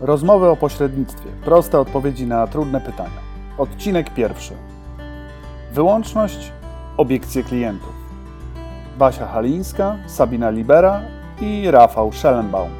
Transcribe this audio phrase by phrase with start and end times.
[0.00, 1.30] Rozmowy o pośrednictwie.
[1.44, 3.20] Proste odpowiedzi na trudne pytania.
[3.58, 4.54] Odcinek pierwszy.
[5.72, 6.52] Wyłączność,
[6.96, 7.92] obiekcje klientów.
[8.98, 11.02] Basia Halińska, Sabina Libera
[11.40, 12.70] i Rafał Schellenbaum.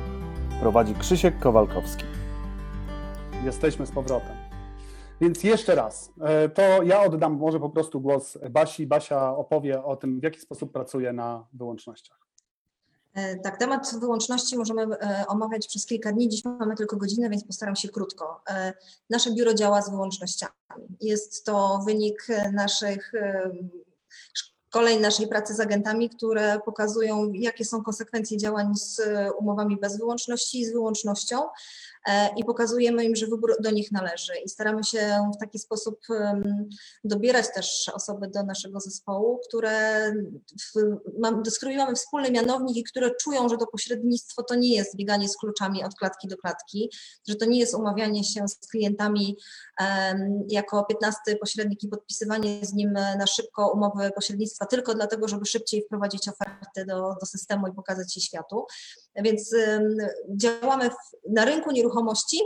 [0.60, 2.04] Prowadzi Krzysiek Kowalkowski.
[3.44, 4.36] Jesteśmy z powrotem.
[5.20, 8.86] Więc jeszcze raz, e, to ja oddam może po prostu głos Basi.
[8.86, 12.25] Basia opowie o tym, w jaki sposób pracuje na wyłącznościach.
[13.16, 16.28] E, Tak, temat wyłączności możemy e, omawiać przez kilka dni.
[16.28, 18.42] Dziś mamy tylko godzinę, więc postaram się krótko.
[18.50, 18.72] E,
[19.10, 20.52] Nasze biuro działa z wyłącznościami.
[21.00, 23.12] Jest to wynik naszych
[24.76, 29.98] szkoleń, naszej pracy z agentami, które pokazują, jakie są konsekwencje działań z e, umowami bez
[29.98, 31.42] wyłączności i z wyłącznością.
[32.06, 34.32] E, I pokazujemy im, że wybór do nich należy.
[34.44, 36.00] I staramy się w taki sposób
[37.04, 40.12] dobierać też osoby do naszego zespołu, które
[41.18, 41.42] mam,
[41.76, 45.84] mamy wspólny mianownik i które czują, że to pośrednictwo to nie jest bieganie z kluczami
[45.84, 46.90] od klatki do klatki,
[47.28, 49.36] że to nie jest umawianie się z klientami
[50.48, 55.82] jako 15 pośrednik i podpisywanie z nim na szybko umowy pośrednictwa tylko dlatego, żeby szybciej
[55.82, 58.66] wprowadzić ofertę do, do systemu i pokazać je światu.
[59.16, 59.54] Więc
[60.36, 60.94] działamy w,
[61.30, 62.40] na rynku nieruchomości,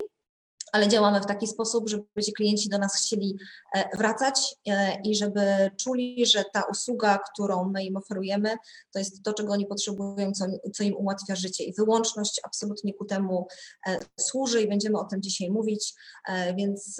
[0.72, 3.38] ale działamy w taki sposób, żeby ci klienci do nas chcieli
[3.74, 8.56] e, wracać e, i żeby czuli, że ta usługa, którą my im oferujemy,
[8.92, 11.64] to jest to, czego oni potrzebują, co, co im ułatwia życie.
[11.64, 13.46] I wyłączność absolutnie ku temu
[13.86, 15.94] e, służy i będziemy o tym dzisiaj mówić.
[16.56, 16.96] Więc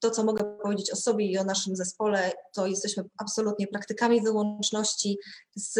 [0.00, 5.18] to, co mogę powiedzieć o sobie i o naszym zespole, to jesteśmy absolutnie praktykami wyłączności.
[5.56, 5.78] Z,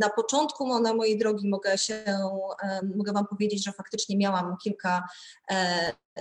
[0.00, 2.04] na początku na mojej drogi mogę się,
[2.96, 5.02] mogę Wam powiedzieć, że faktycznie miałam kilka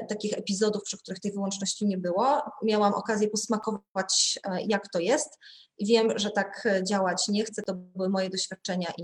[0.09, 2.41] takich epizodów, przy których tej wyłączności nie było.
[2.63, 5.39] Miałam okazję posmakować, e, jak to jest
[5.77, 7.61] i wiem, że tak e, działać nie chcę.
[7.63, 9.03] To były moje doświadczenia i,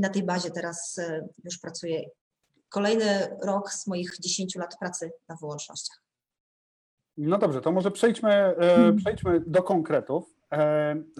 [0.00, 2.08] na tej bazie teraz e, już pracuję.
[2.68, 6.02] Kolejny rok z moich 10 lat pracy na wyłącznościach.
[7.16, 10.24] No dobrze, to może przejdźmy, e, przejdźmy do konkretów.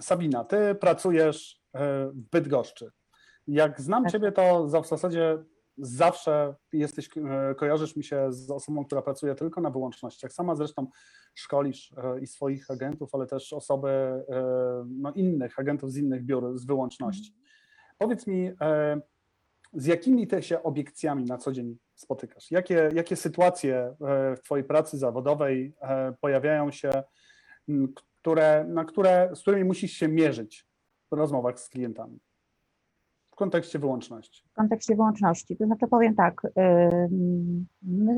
[0.01, 2.91] Sabina, ty pracujesz w Bydgoszczy.
[3.47, 4.11] Jak znam Tak.
[4.11, 5.43] ciebie, to za- w zasadzie
[5.77, 10.33] zawsze jesteś, e, kojarzysz mi się z osobą, która pracuje tylko na wyłącznościach.
[10.33, 10.87] Sama zresztą
[11.35, 14.23] szkolisz e, i swoich agentów, ale też osoby e,
[14.89, 17.35] no, innych, agentów z innych biur z wyłączności.
[17.97, 18.51] Powiedz mi,
[19.73, 22.51] z jakimi ty się obiekcjami na co dzień spotykasz?
[22.51, 23.95] Jakie, jakie sytuacje
[24.37, 25.75] w twojej pracy zawodowej
[26.21, 27.03] pojawiają się,
[28.21, 30.67] które, na które, z którymi musisz się mierzyć
[31.11, 32.19] w rozmowach z klientami
[33.33, 34.43] w kontekście wyłączności?
[34.51, 35.57] w kontekście wyłączności.
[35.57, 36.41] To znaczy powiem tak,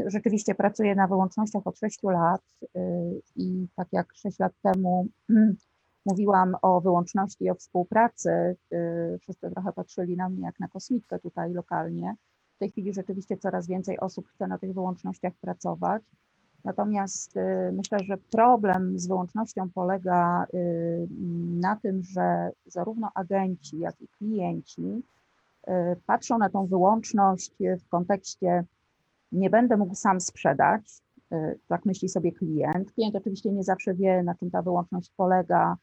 [0.08, 5.56] rzeczywiście pracuję na wyłącznościach od 6 lat y, i tak jak 6 lat temu mm,
[6.06, 8.30] mówiłam o wyłączności i o współpracy,
[8.74, 12.16] y, wszyscy trochę patrzyli na mnie jak na kosmitkę tutaj lokalnie.
[12.56, 16.04] W tej chwili rzeczywiście coraz więcej osób chce na tych wyłącznościach pracować.
[16.66, 21.08] Natomiast y, myślę, że problem z wyłącznością polega y,
[21.60, 25.04] na tym, że zarówno agenci, jak i klienci
[25.68, 25.72] y,
[26.06, 27.52] patrzą na tą wyłączność
[27.86, 28.64] w kontekście
[29.32, 31.02] nie będę mógł sam sprzedać,
[31.68, 32.92] tak myśli sobie klient.
[32.92, 35.78] Klient oczywiście nie zawsze wie, na czym ta wyłączność polega,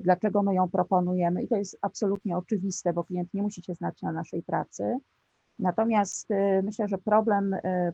[0.00, 4.02] dlaczego my ją proponujemy i to jest absolutnie oczywiste, bo klient nie musi się znać
[4.02, 4.98] na naszej pracy.
[5.58, 7.92] Natomiast y, myślę, że problem y,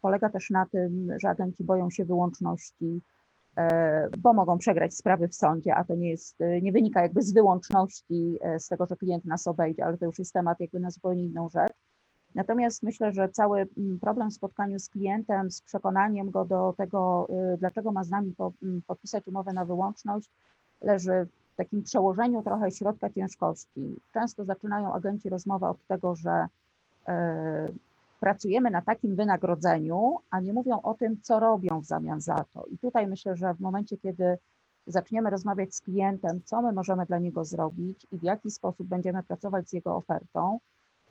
[0.00, 3.02] polega też na tym, że agenci boją się wyłączności,
[3.56, 7.22] e, bo mogą przegrać sprawy w sądzie, a to nie jest, y, nie wynika jakby
[7.22, 10.80] z wyłączności, e, z tego, że klient nas obejdzie, ale to już jest temat jakby
[10.80, 11.72] na zupełnie inną rzecz.
[12.34, 13.68] Natomiast myślę, że cały
[14.00, 18.34] problem w spotkaniu z klientem, z przekonaniem go do tego, dlaczego ma z nami
[18.86, 20.30] podpisać umowę na wyłączność,
[20.80, 24.00] leży w takim przełożeniu trochę środka ciężkości.
[24.12, 26.46] Często zaczynają agenci rozmowę od tego, że
[28.20, 32.66] pracujemy na takim wynagrodzeniu, a nie mówią o tym, co robią w zamian za to.
[32.66, 34.38] I tutaj myślę, że w momencie, kiedy
[34.86, 39.22] zaczniemy rozmawiać z klientem, co my możemy dla niego zrobić i w jaki sposób będziemy
[39.22, 40.58] pracować z jego ofertą,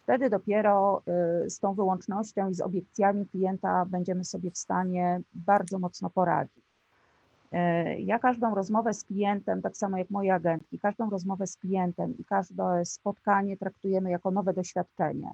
[0.04, 1.02] wtedy dopiero
[1.46, 6.64] y, z tą wyłącznością i z obiekcjami klienta będziemy sobie w stanie bardzo mocno poradzić.
[7.54, 7.58] Y,
[8.02, 12.26] Ja każdą rozmowę z klientem, tak samo jak moje agentki, każdą rozmowę z klientem i
[12.26, 15.32] każde spotkanie traktujemy jako nowe doświadczenie.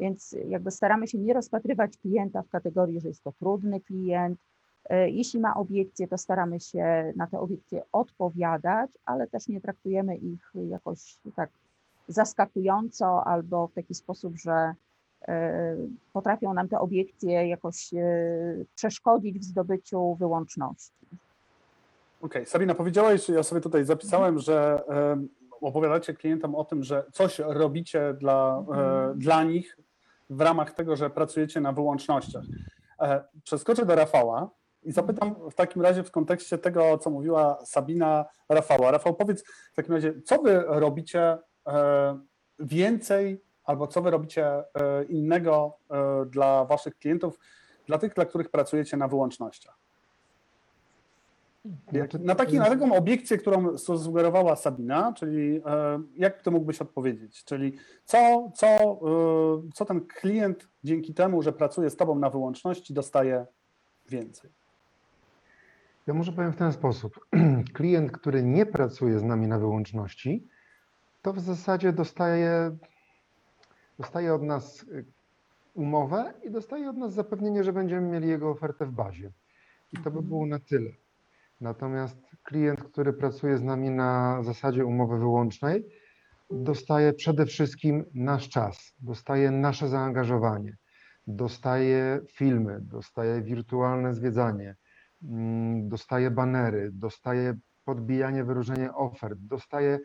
[0.00, 4.40] Więc jakby staramy się nie rozpatrywać klienta w kategorii, że jest to trudny klient.
[4.92, 10.16] Y, Jeśli ma obiekcje, to staramy się na te obiekcje odpowiadać, ale też nie traktujemy
[10.16, 11.50] ich jakoś tak
[12.08, 14.74] zaskakująco albo w taki sposób, że
[15.28, 15.76] e,
[16.12, 20.92] potrafią nam te obiekcje jakoś e, przeszkodzić w zdobyciu wyłączności.
[22.22, 25.28] Okej, Sabina, powiedziałaś, ja sobie tutaj zapisałem, że em,
[25.60, 29.78] opowiadacie klientom o tym, że coś robicie dla, e, dla nich
[30.30, 32.44] w ramach tego, że pracujecie na wyłącznościach.
[33.00, 34.50] E, Przeskoczę do Rafała
[34.82, 38.90] i zapytam w takim razie w kontekście tego, co mówiła Sabina Rafała.
[38.90, 42.20] Rafał, powiedz w takim razie, co wy robicie e,
[42.58, 44.64] więcej albo co wy robicie e,
[45.04, 45.78] innego
[46.26, 47.38] dla waszych klientów,
[47.86, 49.78] dla tych, dla których pracujecie na wyłącznościach?
[52.20, 57.44] Na, taki, na taką obiekcję, którą sugerowała Sabina, czyli e, jak ty mógłbyś odpowiedzieć?
[57.44, 62.94] Czyli co, co, e, co ten klient dzięki temu, że pracuje z tobą na wyłączności,
[62.94, 63.46] dostaje
[64.08, 64.50] więcej?
[66.06, 67.26] Ja może powiem w ten sposób.
[67.74, 70.48] Klient, który nie pracuje z nami na wyłączności,
[71.22, 72.76] to w zasadzie dostaje,
[73.98, 75.04] dostaje od nas y,
[75.74, 79.30] umowę i dostaje od nas zapewnienie, że będziemy mieli jego ofertę w bazie.
[79.92, 80.90] I to by było na tyle.
[81.60, 85.86] Natomiast klient, który pracuje z nami na zasadzie umowy wyłącznej,
[86.50, 90.76] dostaje przede wszystkim nasz czas, dostaje nasze zaangażowanie,
[91.26, 94.76] dostaje filmy, dostaje wirtualne zwiedzanie,
[95.22, 97.54] mm, dostaje banery, dostaje
[97.84, 99.98] podbijanie, wyróżnienie ofert, dostaje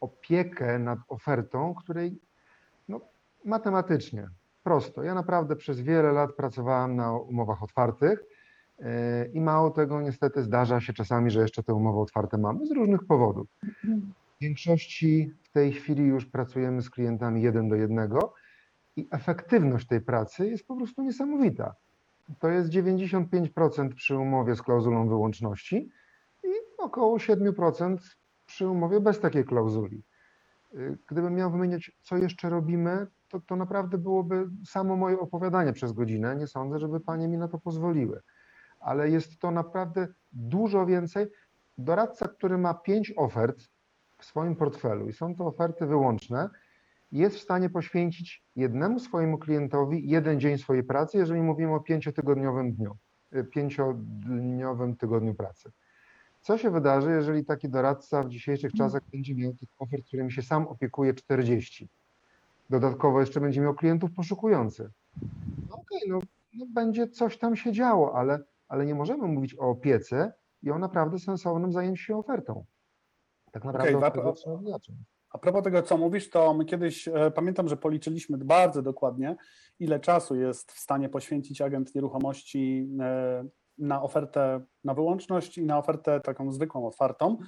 [0.00, 2.20] opiekę nad ofertą, której
[2.88, 3.00] no,
[3.44, 4.28] matematycznie,
[4.62, 5.02] prosto.
[5.02, 8.24] Ja naprawdę przez wiele lat pracowałem na umowach otwartych
[9.32, 13.04] i mało tego, niestety zdarza się czasami, że jeszcze te umowy otwarte mamy z różnych
[13.04, 13.46] powodów.
[14.38, 18.34] W większości w tej chwili już pracujemy z klientami jeden do jednego
[18.96, 21.74] i efektywność tej pracy jest po prostu niesamowita.
[22.38, 25.90] To jest 95% przy umowie z klauzulą wyłączności
[26.44, 26.48] i
[26.78, 27.96] około 7%
[28.46, 30.02] przy umowie bez takiej klauzuli.
[31.08, 36.36] Gdybym miał wymieniać, co jeszcze robimy, to, to naprawdę byłoby samo moje opowiadanie przez godzinę.
[36.36, 38.20] Nie sądzę, żeby panie mi na to pozwoliły.
[38.84, 41.26] Ale jest to naprawdę dużo więcej.
[41.78, 43.68] Doradca, który ma pięć ofert
[44.18, 46.50] w swoim portfelu i są to oferty wyłączne,
[47.12, 52.72] jest w stanie poświęcić jednemu swojemu klientowi jeden dzień swojej pracy, jeżeli mówimy o pięciotygodniowym
[52.72, 52.96] dniu,
[53.36, 55.70] y, pięciodniowym tygodniu pracy.
[56.40, 60.42] Co się wydarzy, jeżeli taki doradca w dzisiejszych czasach będzie miał tych ofert, którymi się
[60.42, 61.88] sam opiekuje 40?
[62.70, 64.90] Dodatkowo jeszcze będzie miał klientów poszukujących.
[65.68, 66.20] No okej, no,
[66.54, 68.38] no będzie coś tam się działo, ale,
[68.68, 70.32] ale nie możemy mówić o opiece
[70.62, 72.64] i o naprawdę sensownym zajęciu się ofertą.
[73.52, 74.98] Tak naprawdę od trzeba zacząć.
[75.30, 79.36] A propos tego, co mówisz, to my kiedyś e, pamiętam, że policzyliśmy bardzo dokładnie,
[79.78, 83.44] ile czasu jest w stanie poświęcić agent nieruchomości e,
[83.78, 87.38] na ofertę na wyłączność i na ofertę taką zwykłą, otwartą.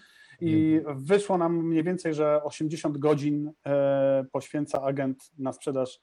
[0.40, 6.00] I wyszło nam mniej więcej, że 80 godzin e, poświęca agent na sprzedaż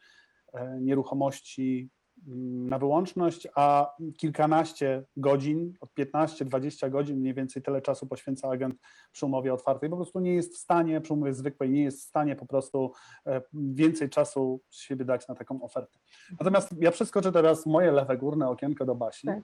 [0.53, 1.89] e, nieruchomości
[2.27, 8.75] na wyłączność, a kilkanaście godzin, od 15-20 godzin mniej więcej tyle czasu poświęca agent
[9.11, 9.89] przy umowie otwartej.
[9.89, 12.91] Po prostu nie jest w stanie, przy umowie zwykłej, nie jest w stanie po prostu
[13.25, 15.99] e, więcej czasu z siebie dać na taką ofertę.
[16.39, 19.27] Natomiast ja przeskoczę teraz moje lewe górne okienko do Basi.
[19.27, 19.43] Tak.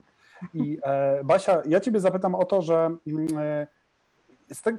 [0.54, 3.66] I e, Basia, ja Ciebie zapytam o to, że mm, e,
[4.62, 4.76] te,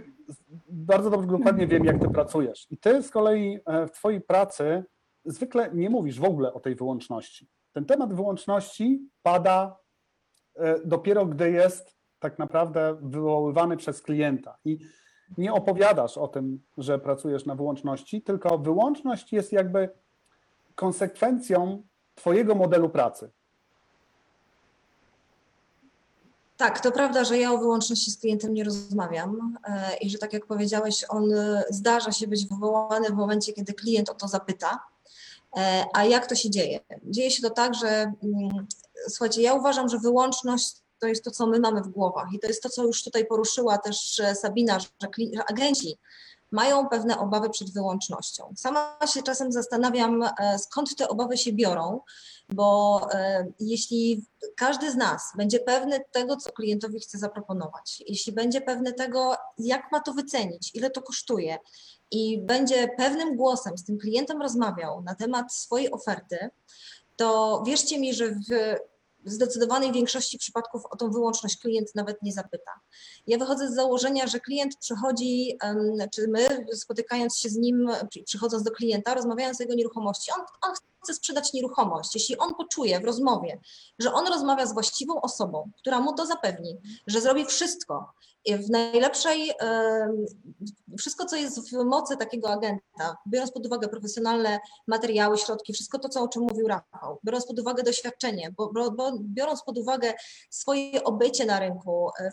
[0.69, 2.68] bardzo dobrze, dokładnie wiem, jak Ty pracujesz.
[2.71, 4.83] I Ty z kolei w Twojej pracy
[5.25, 7.48] zwykle nie mówisz w ogóle o tej wyłączności.
[7.73, 9.77] Ten temat wyłączności pada
[10.56, 14.57] e, dopiero, gdy jest tak naprawdę wywoływany przez klienta.
[14.65, 14.79] I
[15.38, 19.89] nie opowiadasz o tym, że pracujesz na wyłączności, tylko wyłączność jest jakby
[20.75, 21.83] konsekwencją
[22.15, 23.31] Twojego modelu pracy.
[26.57, 30.34] Tak, to prawda, że ja o wyłączności z klientem nie rozmawiam e, i że tak
[30.34, 34.79] jak powiedziałeś, on e, zdarza się być wywołany w momencie, kiedy klient o to zapyta.
[35.58, 36.79] E, A jak to się dzieje?
[37.03, 38.67] Dzieje się to tak, że mm,
[39.10, 42.48] słuchajcie, ja uważam, że wyłączność to jest to, co my mamy w głowach i to
[42.48, 44.88] jest to, co już tutaj poruszyła też Sabina, że,
[45.34, 45.98] że agenci
[46.51, 48.53] mają pewne obawy przed wyłącznością.
[48.58, 52.01] Sama się czasem zastanawiam, e, skąd te obawy się biorą,
[52.50, 58.62] bo e, jeśli każdy z nas będzie pewny tego, co klientowi chce zaproponować, jeśli będzie
[58.62, 61.58] pewny tego, jak ma to wycenić, ile to kosztuje
[62.12, 66.50] i będzie pewnym głosem z tym klientem rozmawiał na temat swojej oferty,
[67.15, 68.75] to wierzcie mi, że w
[69.25, 72.72] zdecydowanej większości przypadków o tą wyłączność klient nawet nie zapyta.
[73.27, 75.58] Ja wychodzę z założenia, że klient przychodzi,
[76.12, 80.46] czy my spotykając się z nim, przy- przychodząc do klienta, rozmawiając o jego nieruchomości, on,
[80.70, 82.15] on chce sprzedać nieruchomość.
[82.15, 83.60] Jeśli on poczuje w rozmowie,
[84.00, 86.77] że on rozmawia z właściwą osobą, która mu to zapewni,
[87.08, 88.13] że zrobi wszystko
[88.50, 89.51] w najlepszej,
[90.98, 96.10] wszystko co jest w mocy takiego agenta, biorąc pod uwagę profesjonalne materiały, środki, wszystko to,
[96.10, 98.53] co, o czym mówił Rafał, biorąc pod uwagę doświadczenie,
[99.22, 100.13] biorąc pod uwagę
[100.50, 102.31] swoje obycie na rynku, e, e,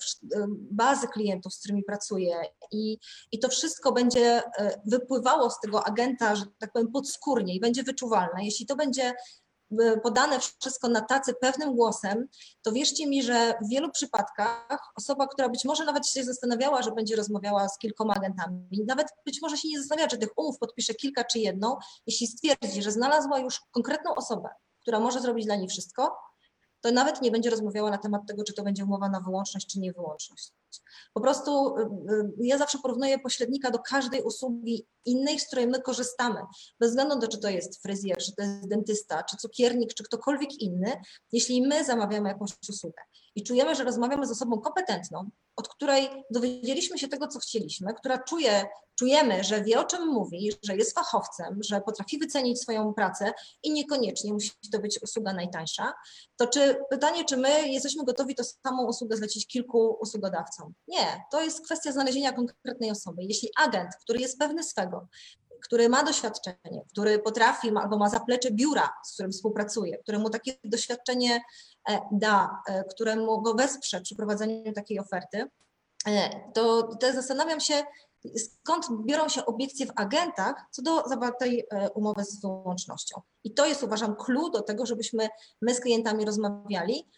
[0.70, 2.40] bazy klientów, z którymi pracuje
[2.72, 2.98] i,
[3.32, 7.82] i to wszystko będzie e, wypływało z tego agenta, że tak powiem, podskórnie i będzie
[7.82, 8.44] wyczuwalne.
[8.44, 9.14] Jeśli to będzie
[9.72, 12.28] y, podane wszystko na tacy pewnym głosem,
[12.62, 16.92] to wierzcie mi, że w wielu przypadkach osoba, która być może nawet się zastanawiała, że
[16.92, 20.94] będzie rozmawiała z kilkoma agentami, nawet być może się nie zastanawia, czy tych umów podpisze
[20.94, 24.48] kilka czy jedną, jeśli stwierdzi, że znalazła już konkretną osobę,
[24.80, 26.16] która może zrobić dla niej wszystko,
[26.80, 29.80] to nawet nie będzie rozmawiała na temat tego, czy to będzie umowa na wyłączność, czy
[29.80, 29.92] nie
[31.14, 31.82] Po prostu y,
[32.12, 36.40] y, ja zawsze porównuję pośrednika do każdej usługi innej, z której my korzystamy.
[36.80, 40.04] Bez względu na to, czy to jest fryzjer, czy to jest dentysta, czy cukiernik, czy
[40.04, 43.02] ktokolwiek inny, jeśli my zamawiamy jakąś usługę
[43.38, 48.18] i czujemy, że rozmawiamy z osobą kompetentną, od której dowiedzieliśmy się tego, co chcieliśmy, która
[48.18, 48.66] czuje,
[48.98, 53.32] czujemy, że wie o czym mówi, że jest fachowcem, że potrafi wycenić swoją pracę
[53.62, 55.92] i niekoniecznie musi to być usługa najtańsza,
[56.36, 60.57] to czy pytanie, czy my jesteśmy gotowi to samą usługę zlecić kilku usługodawcom?
[60.88, 63.22] Nie, to jest kwestia znalezienia konkretnej osoby.
[63.24, 65.08] Jeśli agent, który jest pewny swego,
[65.60, 71.40] który ma doświadczenie, który potrafi albo ma zaplecze biura, z którym współpracuje, któremu takie doświadczenie
[71.88, 75.44] e, da, e, któremu go wesprze przy prowadzeniu takiej oferty,
[76.06, 77.82] e, to, to zastanawiam się,
[78.36, 83.20] skąd biorą się obiekcje w agentach co do zawartej umowy z wyłącznością.
[83.44, 85.28] I to jest, uważam, clue do tego, żebyśmy
[85.62, 87.08] my z klientami rozmawiali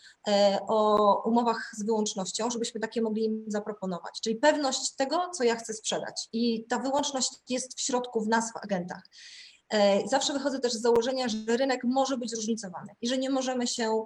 [0.69, 4.21] o umowach z wyłącznością, żebyśmy takie mogli im zaproponować.
[4.23, 6.28] Czyli pewność tego, co ja chcę sprzedać.
[6.33, 9.02] I ta wyłączność jest w środku w nas, w agentach.
[10.07, 14.04] Zawsze wychodzę też z założenia, że rynek może być zróżnicowany i że nie możemy się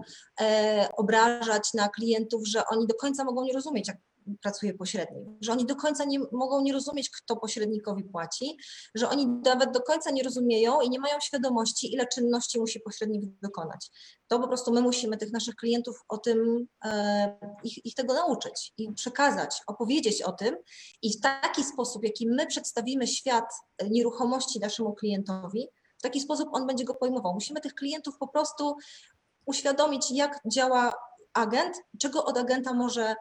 [0.97, 3.97] obrażać na klientów, że oni do końca mogą nie rozumieć, jak
[4.43, 8.57] pracuje pośrednik, że oni do końca nie mogą nie rozumieć, kto pośrednikowi płaci,
[8.95, 13.23] że oni nawet do końca nie rozumieją i nie mają świadomości, ile czynności musi pośrednik
[13.43, 13.90] wykonać.
[14.28, 18.73] To po prostu my musimy tych naszych klientów o tym, e, ich, ich tego nauczyć
[18.78, 20.57] i przekazać, opowiedzieć o tym
[21.02, 23.45] i w taki sposób, jaki my przedstawimy świat
[23.90, 27.35] nieruchomości naszemu klientowi, w taki sposób on będzie go pojmował.
[27.35, 28.76] Musimy tych klientów po prostu
[29.47, 30.95] uświadomić, jak działa
[31.35, 33.14] agent, czego od agenta może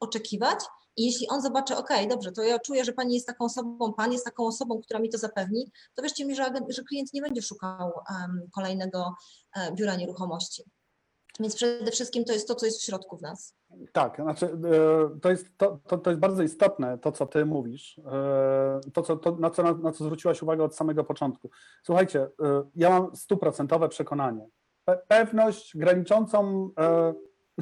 [0.00, 0.58] oczekiwać.
[0.96, 4.12] I jeśli on zobaczy, ok, dobrze, to ja czuję, że pani jest taką osobą, pan
[4.12, 7.42] jest taką osobą, która mi to zapewni, to wierzcie mi, że, że klient nie będzie
[7.42, 9.14] szukał um, kolejnego
[9.56, 10.64] um, biura nieruchomości.
[11.40, 13.56] Więc przede wszystkim to jest to, co jest w środku w nas.
[13.92, 17.98] Tak, znaczy e, to jest, to, to, to jest bardzo istotne, to co ty mówisz,
[17.98, 21.50] e, to, co, to na, co, na co zwróciłaś uwagę od samego początku.
[21.82, 24.48] Słuchajcie, e, ja mam stuprocentowe przekonanie,
[25.08, 26.70] pewność graniczącą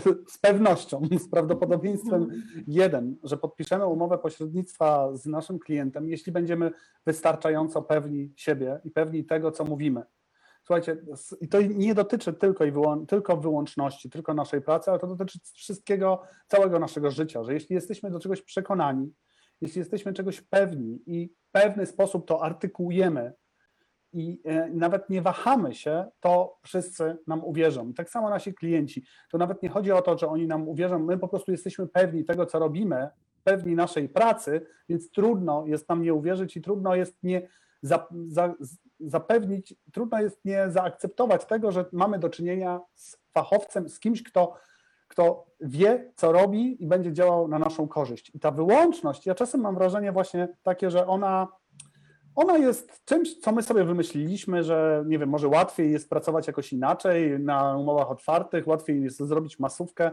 [0.34, 2.28] z pewnością, z prawdopodobieństwem
[2.66, 6.70] jeden, że podpiszemy umowę pośrednictwa z naszym klientem, jeśli będziemy
[7.06, 10.02] wystarczająco pewni siebie i pewni tego, co mówimy.
[10.64, 10.96] Słuchajcie,
[11.40, 15.38] i to nie dotyczy tylko i wyłą tylko wyłączności, tylko naszej pracy, ale to dotyczy
[15.54, 19.12] wszystkiego, całego naszego życia, że jeśli jesteśmy do czegoś przekonani,
[19.60, 23.32] jeśli jesteśmy czegoś pewni i w pewny sposób to artykułujemy,
[24.12, 27.92] i e, nawet nie wahamy się, to wszyscy nam uwierzą.
[27.92, 29.04] Tak samo nasi klienci.
[29.30, 32.24] To nawet nie chodzi o to, że oni nam uwierzą, my po prostu jesteśmy pewni
[32.24, 33.08] tego, co robimy,
[33.44, 37.48] pewni naszej pracy, więc trudno jest nam nie uwierzyć i trudno jest nie
[37.82, 38.54] za, za,
[39.00, 44.54] zapewnić, trudno jest nie zaakceptować tego, że mamy do czynienia z fachowcem, z kimś, kto,
[45.08, 48.34] kto wie, co robi i będzie działał na naszą korzyść.
[48.34, 51.48] I ta wyłączność, ja czasem mam wrażenie właśnie takie, że ona
[52.38, 56.72] ona jest czymś, co my sobie wymyśliliśmy, że nie wiem, może łatwiej jest pracować jakoś
[56.72, 60.10] inaczej na umowach otwartych, łatwiej jest zrobić masówkę,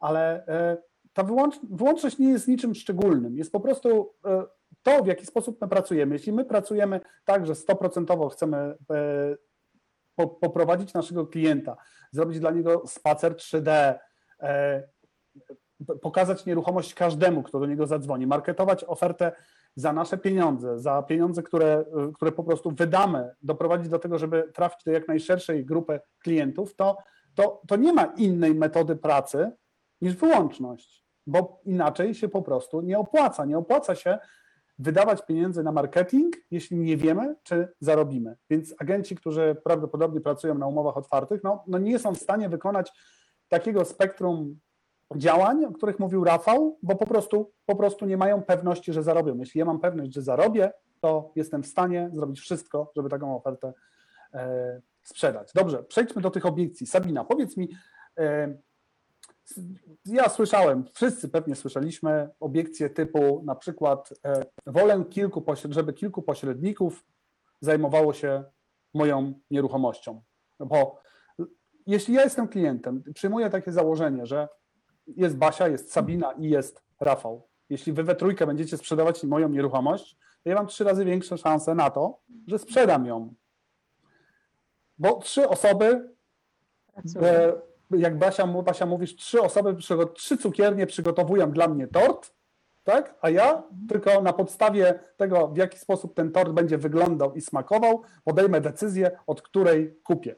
[0.00, 0.76] ale e,
[1.12, 1.24] ta
[1.62, 3.36] wyłączność nie jest niczym szczególnym.
[3.36, 4.44] Jest po prostu e,
[4.82, 6.14] to, w jaki sposób my pracujemy.
[6.14, 8.76] Jeśli my pracujemy tak, że 100% chcemy e,
[10.40, 11.76] poprowadzić naszego klienta,
[12.12, 13.94] zrobić dla niego spacer 3D,
[16.02, 19.32] pokazać nieruchomość każdemu, kto do niego zadzwoni, marketować ofertę
[19.76, 24.84] za nasze pieniądze, za pieniądze, które, które po prostu wydamy, doprowadzić do tego, żeby trafić
[24.84, 26.96] do jak najszerszej grupy klientów, to,
[27.34, 29.52] to, to nie ma innej metody pracy
[30.00, 33.44] niż wyłączność, bo inaczej się po prostu nie opłaca.
[33.44, 34.18] Nie opłaca się
[34.78, 38.36] wydawać pieniędzy na marketing, jeśli nie wiemy, czy zarobimy.
[38.50, 42.92] Więc agenci, którzy prawdopodobnie pracują na umowach otwartych, no, no nie są w stanie wykonać
[43.48, 44.58] takiego spektrum
[45.14, 49.38] działań, o których mówił Rafał, bo po prostu, po prostu nie mają pewności, że zarobią.
[49.38, 53.72] Jeśli ja mam pewność, że zarobię, to jestem w stanie zrobić wszystko, żeby taką ofertę
[54.34, 55.52] e, sprzedać.
[55.54, 56.86] Dobrze, przejdźmy do tych obiekcji.
[56.86, 57.68] Sabina, powiedz mi,
[58.18, 58.56] e,
[60.04, 67.04] ja słyszałem, wszyscy pewnie słyszeliśmy obiekcje typu na przykład e, wolę kilku, żeby kilku pośredników
[67.60, 68.44] zajmowało się
[68.94, 70.22] moją nieruchomością.
[70.60, 71.00] Bo
[71.86, 74.48] jeśli ja jestem klientem, przyjmuję takie założenie, że
[75.06, 77.42] jest Basia, jest Sabina i jest Rafał.
[77.70, 81.74] Jeśli wy we trójkę będziecie sprzedawać moją nieruchomość, to ja mam trzy razy większe szanse
[81.74, 83.34] na to, że sprzedam ją.
[84.98, 86.08] Bo trzy osoby.
[87.22, 87.52] E,
[87.90, 89.76] Jak Basia, Basia mówisz, trzy osoby,
[90.14, 92.32] trzy cukiernie przygotowują dla mnie tort,
[92.84, 93.14] tak?
[93.20, 98.02] A ja tylko na podstawie tego, w jaki sposób ten tort będzie wyglądał i smakował,
[98.24, 100.36] podejmę decyzję, od której kupię.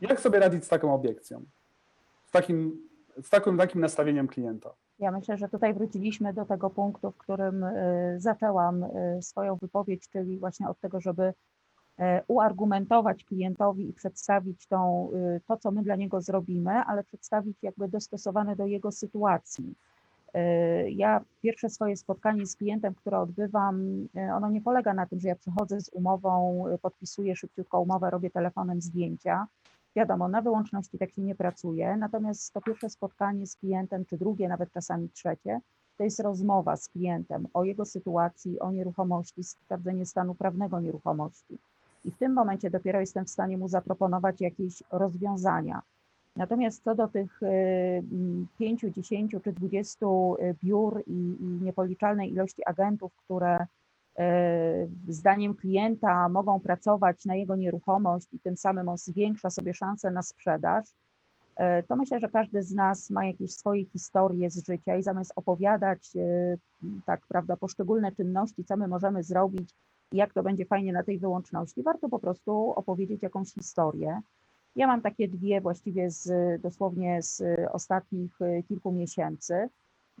[0.00, 1.44] Jak sobie radzić z taką obiekcją?
[2.26, 2.88] Z takim,
[3.22, 4.70] z takim, takim nastawieniem klienta?
[4.98, 10.08] Ja myślę, że tutaj wróciliśmy do tego punktu, w którym y, zaczęłam y, swoją wypowiedź,
[10.08, 11.32] czyli właśnie od tego, żeby y,
[12.28, 17.88] uargumentować klientowi i przedstawić tą, y, to, co my dla niego zrobimy, ale przedstawić jakby
[17.88, 19.74] dostosowane do jego sytuacji.
[20.36, 23.80] Y, Ja pierwsze swoje spotkanie z klientem, które odbywam,
[24.16, 28.30] y, ono nie polega na tym, że ja przychodzę z umową, podpisuję szybciutko umowę, robię
[28.30, 29.46] telefonem zdjęcia.
[29.96, 34.48] Wiadomo, na wyłączności tak się nie pracuje, natomiast to pierwsze spotkanie z klientem, czy drugie,
[34.48, 35.60] nawet czasami trzecie,
[35.96, 41.58] to jest rozmowa z klientem o jego sytuacji, o nieruchomości, sprawdzenie stanu prawnego nieruchomości.
[42.04, 45.82] I w tym momencie dopiero jestem w stanie mu zaproponować jakieś rozwiązania.
[46.36, 50.06] Natomiast co do tych y, mm, 5, 10 czy 20
[50.40, 53.66] y, biur i, i niepoliczalnej ilości agentów, które y,
[55.08, 60.22] zdaniem klienta mogą pracować na jego nieruchomość i tym samym on zwiększa sobie szanse na
[60.22, 65.02] sprzedaż, y, to myślę, że każdy z nas ma jakieś swoje historie z życia i
[65.02, 66.58] zamiast opowiadać y,
[67.06, 69.74] tak, prawda, poszczególne czynności, co my możemy zrobić
[70.12, 74.20] jak to będzie fajnie na tej wyłączności, warto po prostu opowiedzieć jakąś historię.
[74.76, 79.68] Ja mam takie dwie właściwie z, dosłownie z ostatnich kilku miesięcy.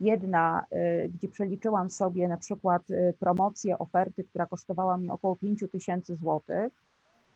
[0.00, 5.64] Jedna, y, gdzie przeliczyłam sobie na przykład y, promocję oferty, która kosztowała mi około 5
[5.72, 6.72] tysięcy złotych.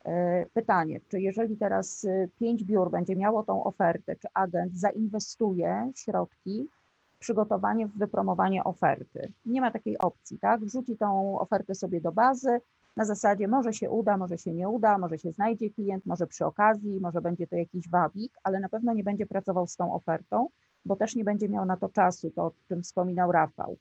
[0.07, 0.11] Y,
[0.53, 2.07] Pytanie, czy jeżeli teraz
[2.39, 6.69] pięć biur będzie miało tą ofertę, czy agent zainwestuje środki
[7.15, 9.33] w przygotowanie, w wypromowanie oferty?
[9.47, 10.61] Nie ma takiej opcji, tak?
[10.61, 12.61] Wrzuci tą ofertę sobie do bazy,
[12.97, 16.45] na zasadzie może się uda, może się nie uda, może się znajdzie klient, może przy
[16.45, 20.49] okazji, może będzie to jakiś wabik, ale na pewno nie będzie pracował z tą ofertą,
[20.85, 23.77] bo też nie będzie miał na to czasu, to o czym wspominał Rafał.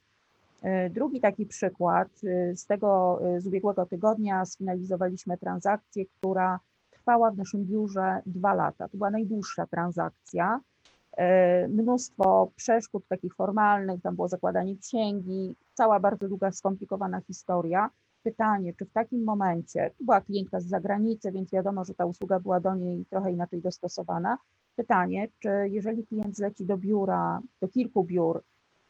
[0.64, 7.30] Y, Drugi taki przykład, y, z tego y, z ubiegłego tygodnia sfinalizowaliśmy transakcję, która trwała
[7.30, 8.88] w naszym biurze dwa lata.
[8.88, 10.60] To była najdłuższa transakcja.
[11.68, 17.90] Mnóstwo przeszkód takich formalnych, tam było zakładanie księgi, cała bardzo długa, skomplikowana historia
[18.24, 22.40] pytanie, czy w takim momencie, tu była klientka z zagranicy, więc wiadomo, że ta usługa
[22.40, 24.38] była do niej trochę inaczej dostosowana.
[24.76, 28.42] Pytanie, czy jeżeli klient zleci do biura, do kilku biur,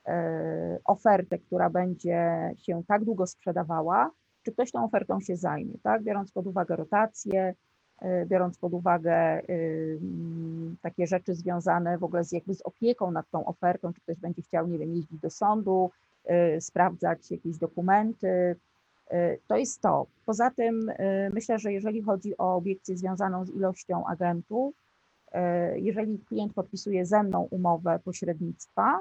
[0.07, 4.11] e, ofertę, która będzie się tak długo sprzedawała,
[4.43, 6.03] czy ktoś tą ofertą się zajmie, tak?
[6.03, 7.55] Biorąc pod uwagę rotację,
[8.01, 13.11] e, biorąc pod uwagę y, mm, takie rzeczy związane w ogóle z jakby z opieką
[13.11, 15.91] nad tą ofertą, czy ktoś będzie chciał, nie wiem, jeździć do sądu,
[16.61, 18.57] sprawdzać jakieś dokumenty,
[19.47, 20.07] To jest to.
[20.27, 20.91] Poza tym
[21.33, 24.75] myślę, że jeżeli chodzi o obiekcję związaną z ilością agentów,
[25.77, 29.01] jeżeli klient podpisuje ze mną umowę pośrednictwa,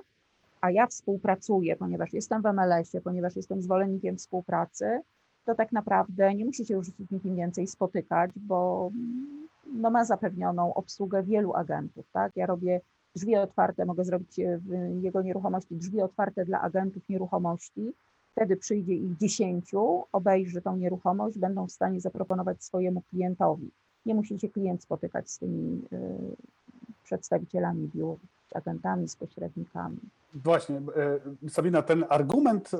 [0.61, 5.01] a ja współpracuję, ponieważ jestem w MLS-ie, ponieważ jestem zwolennikiem współpracy,
[5.45, 10.05] to tak naprawdę nie musi się już z nikim więcej spotykać, bo mm, no, ma
[10.05, 12.05] zapewnioną obsługę wielu agentów.
[12.11, 12.31] Tak?
[12.35, 12.81] Ja robię
[13.15, 17.93] drzwi otwarte, mogę zrobić e, w jego nieruchomości drzwi otwarte dla agentów nieruchomości,
[18.35, 23.71] Wtedy przyjdzie ich dziesięciu, obejrzy tą nieruchomość, będą w stanie zaproponować swojemu klientowi.
[24.05, 26.35] Nie musi się klient spotykać z tymi y,
[27.03, 28.17] przedstawicielami biur,
[28.51, 29.97] z agentami, z pośrednikami.
[30.33, 30.81] Właśnie,
[31.43, 32.79] e, Sabina, ten argument e,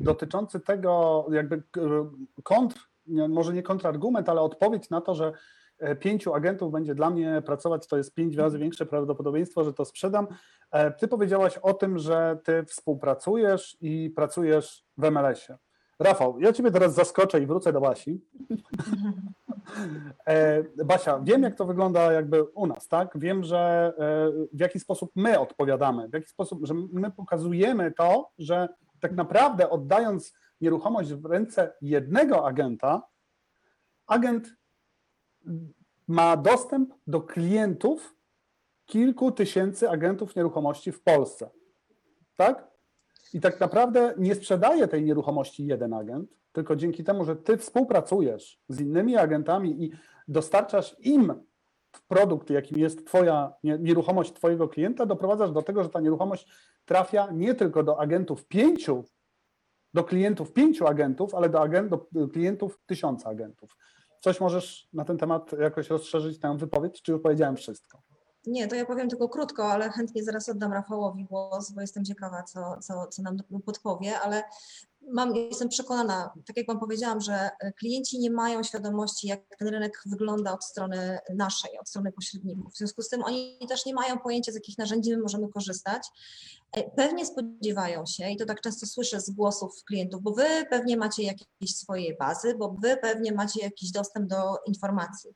[0.00, 1.62] dotyczący tego, jakby
[2.42, 5.32] kontr, nie, może nie kontrargument, ale odpowiedź na to, że
[5.78, 9.84] e, pięciu agentów będzie dla mnie pracować, to jest pięć razy większe prawdopodobieństwo, że to
[9.84, 10.26] sprzedam.
[10.70, 15.58] E, Ty powiedziałaś o tym, że ty współpracujesz i pracujesz w MLS-ie.
[15.98, 18.20] Rafał, ja ciebie teraz zaskoczę i wrócę do Basi.
[20.26, 23.18] E, Basia, wiem jak to wygląda jakby u nas, tak?
[23.18, 28.30] Wiem, że e, w jaki sposób my odpowiadamy, w jaki sposób, że my pokazujemy to,
[28.38, 28.68] że
[29.00, 33.02] tak naprawdę oddając nieruchomość w ręce jednego agenta,
[34.06, 34.48] agent
[36.08, 38.14] ma dostęp do klientów
[38.86, 41.50] kilku tysięcy agentów nieruchomości w Polsce.
[42.36, 42.68] Tak?
[43.32, 48.60] I tak naprawdę nie sprzedaje tej nieruchomości jeden agent, tylko dzięki temu, że ty współpracujesz
[48.68, 49.92] z innymi agentami i
[50.28, 51.34] dostarczasz im
[52.08, 56.48] produkt, jakim jest twoja nie- nieruchomość twojego klienta, doprowadzasz do tego, że ta nieruchomość
[56.84, 59.04] trafia nie tylko do agentów pięciu,
[59.94, 63.76] do klientów pięciu agentów, ale do, agent, do klientów tysiąca agentów.
[64.20, 68.02] Coś możesz na ten temat jakoś rozszerzyć tę wypowiedź, czy już powiedziałem wszystko?
[68.46, 72.42] Nie, to ja powiem tylko krótko, ale chętnie zaraz oddam Rafałowi głos, bo jestem ciekawa,
[72.42, 74.42] co, co, co nam podpowie, ale
[75.12, 80.02] mam, jestem przekonana, tak jak Wam powiedziałam, że klienci nie mają świadomości, jak ten rynek
[80.06, 82.72] wygląda od strony naszej, od strony pośredników.
[82.72, 86.02] W związku z tym oni też nie mają pojęcia, z jakich narzędzi my możemy korzystać.
[86.72, 90.96] E, Pewnie spodziewają się, i to tak często słyszę z głosów klientów, bo Wy pewnie
[90.96, 95.30] macie jakieś swoje bazy, bo Wy pewnie macie jakiś dostęp do informacji.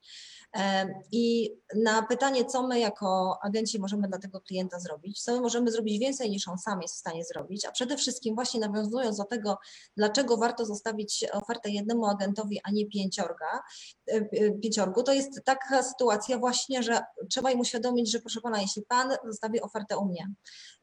[1.13, 5.71] I na pytanie, co my jako agenci możemy dla tego klienta zrobić, co my możemy
[5.73, 9.25] zrobić więcej niż on sam jest w stanie zrobić, a przede wszystkim właśnie nawiązując do
[9.25, 9.59] tego,
[9.97, 13.63] dlaczego warto zostawić ofertę jednemu agentowi, a nie pięciorga,
[14.09, 18.61] e, e, pięciorgu, to jest taka sytuacja właśnie, że trzeba im uświadomić, że proszę Pana,
[18.61, 20.27] jeśli Pan zostawi ofertę u mnie,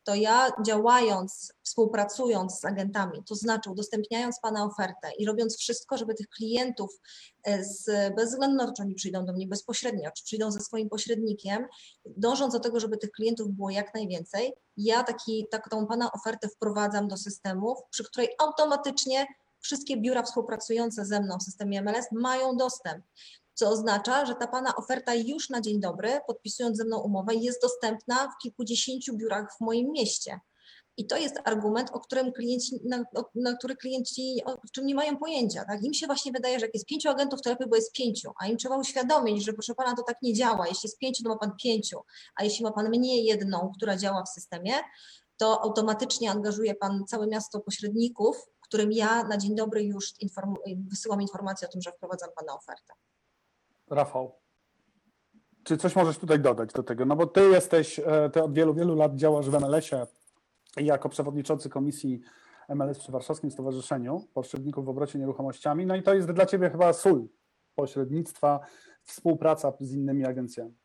[0.04, 6.14] to ja działając, współpracując z agentami, to znaczy udostępniając Pana ofertę i robiąc wszystko, żeby
[6.14, 7.00] tych klientów
[7.62, 10.90] z, bez względu na to, czy oni przyjdą do mnie bezpośrednio, czy przyjdą ze swoim
[10.90, 11.66] pośrednikiem,
[12.06, 17.08] dążąc do tego, żeby tych klientów było jak najwięcej, ja taki, taką Pana ofertę wprowadzam
[17.08, 19.28] do systemów, przy której automatycznie
[19.60, 23.06] wszystkie biura współpracujące ze mną w systemie MLS mają dostęp
[23.60, 27.62] co oznacza, że ta Pana oferta już na dzień dobry, podpisując ze mną umowę, jest
[27.62, 30.40] dostępna w kilkudziesięciu biurach w moim mieście.
[31.00, 33.04] I to jest argument, o którym klienci, na,
[33.36, 35.66] na który klienci o czym nie mają pojęcia.
[35.66, 35.84] Tak?
[35.84, 38.48] Im się właśnie wydaje, że jak jest pięciu agentów, to lepiej, bo jest pięciu, a
[38.48, 40.68] im trzeba uświadomić, że proszę pana, to tak nie działa.
[40.68, 42.00] Jeśli jest pięciu, to ma pan pięciu,
[42.36, 44.74] a jeśli ma pan mnie jedną, która działa w systemie,
[45.38, 50.56] to automatycznie angażuje pan całe miasto pośredników, którym ja na dzień dobry już inform
[50.90, 52.94] wysyłam informację o tym, że wprowadzam pana ofertę.
[53.90, 54.36] Rafał,
[55.64, 57.06] czy coś możesz tutaj dodać do tego?
[57.06, 60.19] No bo ty jesteś, e, ty od wielu, wielu lat działasz w MLS-ie
[60.86, 62.22] jako przewodniczący komisji
[62.70, 65.86] MLS przy Warszawskim Stowarzyszeniu Pośredników w obrocie nieruchomościami.
[65.86, 67.28] No i to jest dla ciebie chyba sól
[67.76, 68.60] pośrednictwa,
[69.04, 70.78] współpraca z innymi agencjami.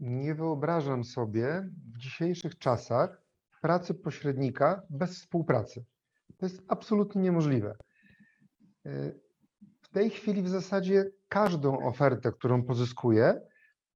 [0.00, 3.22] Nie wyobrażam sobie w dzisiejszych czasach
[3.60, 5.84] pracy pośrednika bez współpracy.
[6.36, 7.76] To jest absolutnie niemożliwe.
[9.80, 13.40] W tej chwili w zasadzie każdą ofertę, którą pozyskuję,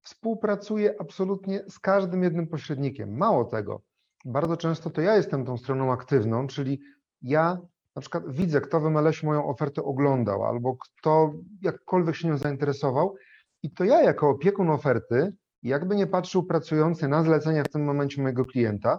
[0.03, 3.17] współpracuję absolutnie z każdym jednym pośrednikiem.
[3.17, 3.83] Mało tego,
[4.27, 6.81] bardzo często to ja jestem tą stroną aktywną, czyli
[7.23, 7.59] ja
[7.97, 13.15] na przykład widzę, kto w MLS moją ofertę oglądał, albo kto jakkolwiek się nią zainteresował,
[13.63, 18.23] i to ja jako opiekun oferty, jakby nie patrzył pracujący na zlecenia w tym momencie
[18.23, 18.99] mojego klienta,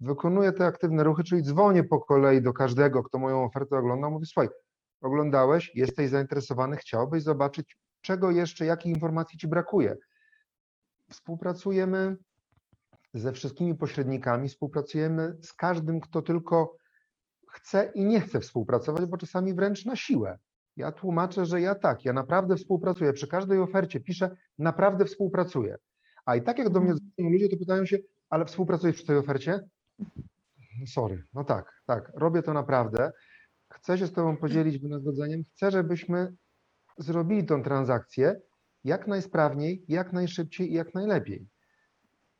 [0.00, 4.26] wykonuję te aktywne ruchy, czyli dzwonię po kolei do każdego, kto moją ofertę ogląda, mówię,
[4.26, 4.48] słuchaj,
[5.00, 9.96] oglądałeś, jesteś zainteresowany, chciałbyś zobaczyć, czego jeszcze, jakich informacji Ci brakuje.
[11.10, 12.16] Współpracujemy
[13.14, 16.76] ze wszystkimi pośrednikami, współpracujemy z każdym, kto tylko
[17.48, 20.38] chce i nie chce współpracować, bo czasami wręcz na siłę.
[20.76, 23.12] Ja tłumaczę, że ja tak, ja naprawdę współpracuję.
[23.12, 25.76] Przy każdej ofercie piszę, naprawdę współpracuję.
[26.24, 27.98] A i tak jak do mnie dzwonią ludzie, to pytają się,
[28.30, 29.60] ale współpracujesz przy tej ofercie?
[30.80, 33.12] No sorry, no tak, tak, robię to naprawdę.
[33.72, 35.44] Chcę się z Tobą podzielić wynagrodzeniem.
[35.52, 36.34] Chcę, żebyśmy
[36.98, 38.40] zrobili tą transakcję
[38.84, 41.48] jak najsprawniej, jak najszybciej i jak najlepiej.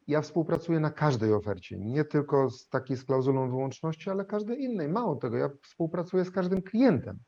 [0.09, 4.89] Ja współpracuję na każdej ofercie, nie tylko z takiej z klauzulą wyłączności, ale każdej innej.
[4.89, 7.19] Mało tego, ja współpracuję z każdym klientem.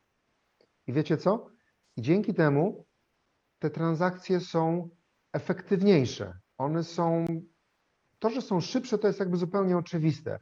[0.87, 1.47] I wiecie co?
[1.97, 2.87] I dzięki temu
[3.59, 4.89] te transakcje są
[5.33, 6.39] efektywniejsze.
[6.59, 7.27] One są,
[8.19, 10.39] to, że są szybsze, to jest jakby zupełnie oczywiste,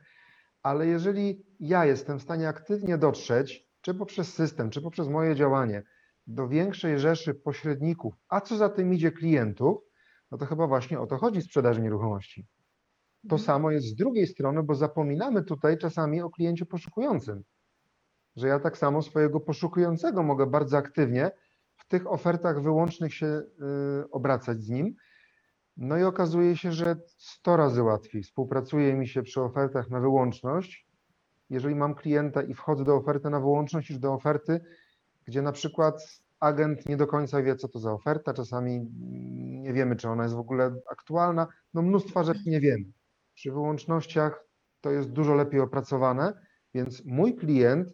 [0.62, 5.82] ale jeżeli ja jestem w stanie aktywnie dotrzeć, czy poprzez system, czy poprzez moje działanie,
[6.26, 9.87] do większej rzeszy pośredników, a co za tym idzie klientów,
[10.30, 12.46] no to chyba właśnie o to chodzi w sprzedaży nieruchomości.
[13.28, 13.42] To Mhm.
[13.46, 17.42] samo jest z drugiej strony, bo zapominamy tutaj czasami o kliencie poszukującym,
[18.36, 21.30] że ja tak samo swojego poszukującego mogę bardzo aktywnie
[21.76, 24.94] w tych ofertach wyłącznych się y, obracać z nim.
[25.76, 30.88] No i okazuje się, że 100 razy łatwiej współpracuje mi się przy ofertach na wyłączność,
[31.50, 34.60] jeżeli mam klienta i wchodzę do oferty na wyłączność, niż do oferty,
[35.24, 38.80] gdzie na przykład agent nie do końca wie, co to za oferta, czasami
[39.62, 42.84] nie wiemy, czy ona jest w ogóle aktualna, no mnóstwa rzeczy nie wiemy.
[43.34, 44.44] Przy wyłącznościach
[44.80, 46.32] to jest dużo lepiej opracowane,
[46.74, 47.88] więc mój klient,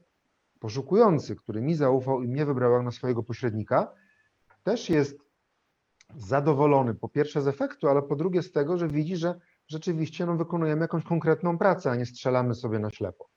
[0.60, 3.92] poszukujący, który mi zaufał i mnie wybrał na swojego pośrednika,
[4.62, 5.18] też jest
[6.16, 10.36] zadowolony po pierwsze z efektu, ale po drugie z tego, że widzi, że rzeczywiście no,
[10.36, 13.28] wykonujemy jakąś konkretną pracę, a nie strzelamy sobie na ślepo.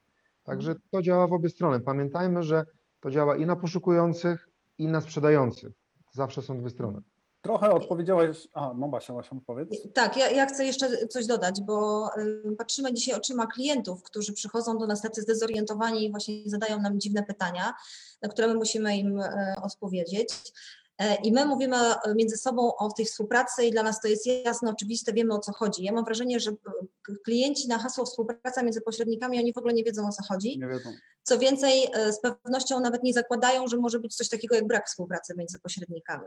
[0.43, 1.79] Także to działa w obie strony.
[1.79, 2.65] Pamiętajmy, że
[2.99, 4.46] to działa i na poszukujących,
[4.77, 5.73] i na sprzedających.
[6.13, 7.01] Zawsze są dwie strony.
[7.41, 9.69] Trochę odpowiedziałeś, a no Basia, Basia, powiedz.
[9.93, 14.77] Tak, ja, ja chcę jeszcze coś dodać, bo y, patrzymy dzisiaj oczyma klientów, którzy przychodzą
[14.77, 17.73] do nas tacy zdezorientowani i właśnie zadają nam dziwne pytania,
[18.21, 19.25] na które my musimy im y,
[19.63, 20.29] odpowiedzieć.
[20.99, 24.25] E, I my mówimy e, między sobą o tej współpracy i dla nas to jest
[24.25, 25.83] jasne, oczywiste, wiemy o co chodzi.
[25.83, 29.83] Ja mam wrażenie, że e, klienci na hasło współpraca między pośrednikami, oni w ogóle nie
[29.83, 30.59] wiedzą o co chodzi.
[30.59, 30.93] Nie wiedzą.
[31.23, 35.33] Co więcej, z pewnością nawet nie zakładają, że może być coś takiego jak brak współpracy
[35.37, 36.25] między pośrednikami.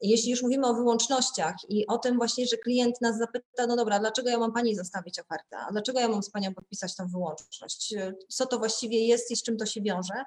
[0.00, 3.98] Jeśli już mówimy o wyłącznościach i o tym właśnie, że klient nas zapyta, no dobra,
[3.98, 7.94] dlaczego ja mam Pani zostawić ofertę, a dlaczego ja mam z Panią podpisać tą wyłączność,
[8.28, 10.24] co to właściwie jest i z czym to się wiąże,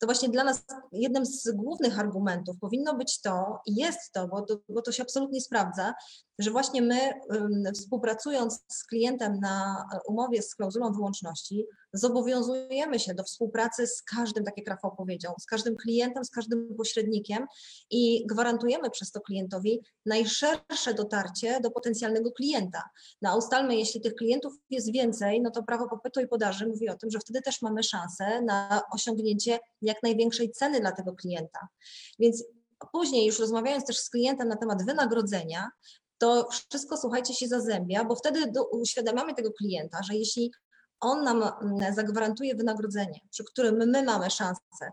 [0.00, 4.42] to właśnie dla nas jednym z głównych argumentów powinno być to, i jest to, bo
[4.42, 5.94] to, bo to się absolutnie sprawdza,
[6.40, 7.12] że właśnie my
[7.74, 14.54] współpracując z klientem na umowie z klauzulą wyłączności, zobowiązujemy się do współpracy z każdym, tak
[14.56, 17.46] jak Rafał powiedział, z każdym klientem, z każdym pośrednikiem
[17.90, 22.82] i gwarantujemy przez to klientowi najszersze dotarcie do potencjalnego klienta.
[23.22, 26.88] No a ustalmy, jeśli tych klientów jest więcej, no to prawo popytu i podaży mówi
[26.88, 31.68] o tym, że wtedy też mamy szansę na osiągnięcie jak największej ceny dla tego klienta.
[32.18, 32.44] Więc
[32.92, 35.70] Później, już rozmawiając też z klientem na temat wynagrodzenia,
[36.20, 40.52] to wszystko, słuchajcie, się zazębia, bo wtedy do, uświadamiamy tego klienta, że jeśli
[41.00, 44.92] on nam mm, zagwarantuje wynagrodzenie, przy którym my mamy szansę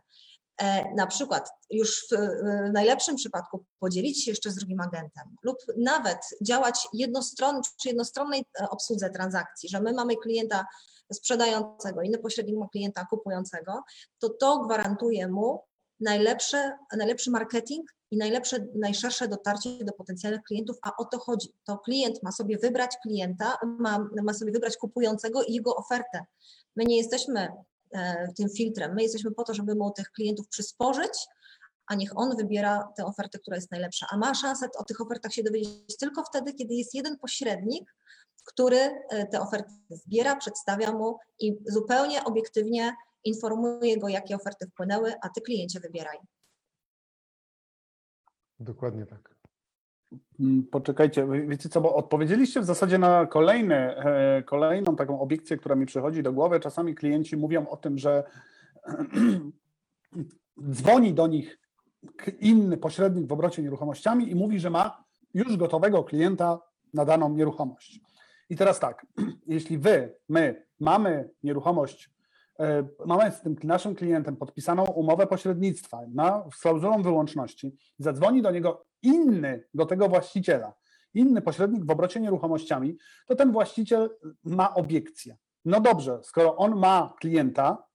[0.57, 6.17] e, na przykład już w najlepszym przypadku podzielić się jeszcze z drugim agentem lub nawet
[6.41, 10.65] działać jednostronnie przy jednostronnej e, obsłudze transakcji, że my mamy klienta
[11.13, 13.83] sprzedającego, inny pośrednik ma klienta kupującego,
[14.19, 15.63] to to gwarantuje mu
[15.99, 21.47] najlepsze, najlepszy marketing i najlepsze, najszersze dotarcie do potencjalnych klientów, a o to chodzi.
[21.63, 26.25] To klient ma sobie wybrać klienta, ma, ma sobie wybrać kupującego i jego ofertę.
[26.75, 27.47] My nie jesteśmy
[27.91, 31.27] e, tym filtrem, my jesteśmy po to, żeby mu tych klientów przysporzyć,
[31.87, 34.07] a niech on wybiera tę ofertę, która jest najlepsza.
[34.11, 37.95] A ma szansę o tych ofertach się dowiedzieć tylko wtedy, kiedy jest jeden pośrednik,
[38.43, 38.77] który
[39.09, 42.93] e, te oferty zbiera, przedstawia mu i zupełnie obiektywnie
[43.27, 46.17] informuje go, jakie oferty wpłynęły, a ty kliencie wybieraj.
[48.59, 49.35] Dokładnie tak.
[50.39, 55.75] Mm, poczekajcie, wiecie co, bo odpowiedzieliście w zasadzie na kolejny, e, kolejną taką obiekcję, która
[55.75, 56.59] mi przychodzi do głowy.
[56.59, 58.23] Czasami klienci mówią o tym, że
[60.71, 61.59] dzwoni do nich
[62.39, 66.59] inny pośrednik w obrocie nieruchomościami i mówi, że ma już gotowego klienta
[66.93, 67.99] na daną nieruchomość.
[68.49, 69.05] I teraz tak,
[69.47, 72.16] jeśli wy, my mamy nieruchomość
[73.05, 78.85] mamy z tym naszym klientem podpisaną umowę pośrednictwa na, z klauzulą wyłączności, zadzwoni do niego
[79.01, 80.73] inny, do tego właściciela,
[81.13, 84.09] inny pośrednik w obrocie nieruchomościami, to ten właściciel
[84.43, 85.37] ma obiekcję.
[85.65, 87.87] No dobrze, skoro on ma klienta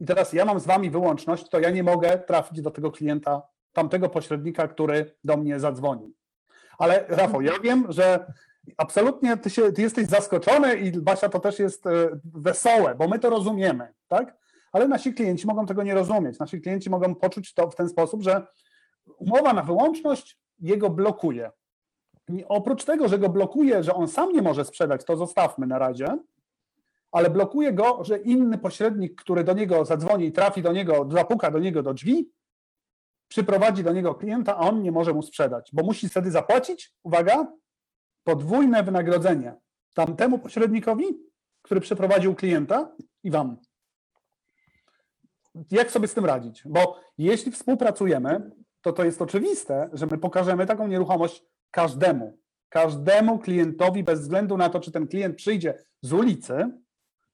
[0.00, 3.42] i teraz ja mam z wami wyłączność, to ja nie mogę trafić do tego klienta,
[3.72, 6.14] tamtego pośrednika, który do mnie zadzwoni.
[6.78, 8.32] Ale Rafał, ja wiem, że
[8.76, 11.90] absolutnie ty, się, ty jesteś zaskoczony i Basia to też jest e,
[12.24, 14.36] wesołe, bo my to rozumiemy, tak?
[14.72, 16.38] Ale nasi klienci mogą tego nie rozumieć.
[16.38, 18.46] Nasi klienci mogą poczuć to w ten sposób, że
[19.18, 21.50] umowa na wyłączność jego blokuje.
[22.28, 25.78] I oprócz tego, że go blokuje, że on sam nie może sprzedać, to zostawmy na
[25.78, 26.18] razie,
[27.12, 31.50] ale blokuje go, że inny pośrednik, który do niego zadzwoni i trafi do niego, zapuka
[31.50, 32.30] do niego do drzwi,
[33.28, 37.46] przyprowadzi do niego klienta, a on nie może mu sprzedać, bo musi wtedy zapłacić, uwaga,
[38.24, 39.54] podwójne wynagrodzenie
[39.94, 41.04] tamtemu pośrednikowi,
[41.62, 43.56] który przeprowadził klienta i wam.
[45.70, 46.62] Jak sobie z tym radzić?
[46.64, 48.50] Bo jeśli współpracujemy,
[48.82, 52.38] to to jest oczywiste, że my pokażemy taką nieruchomość każdemu.
[52.68, 56.70] Każdemu klientowi, bez względu na to, czy ten klient przyjdzie z ulicy,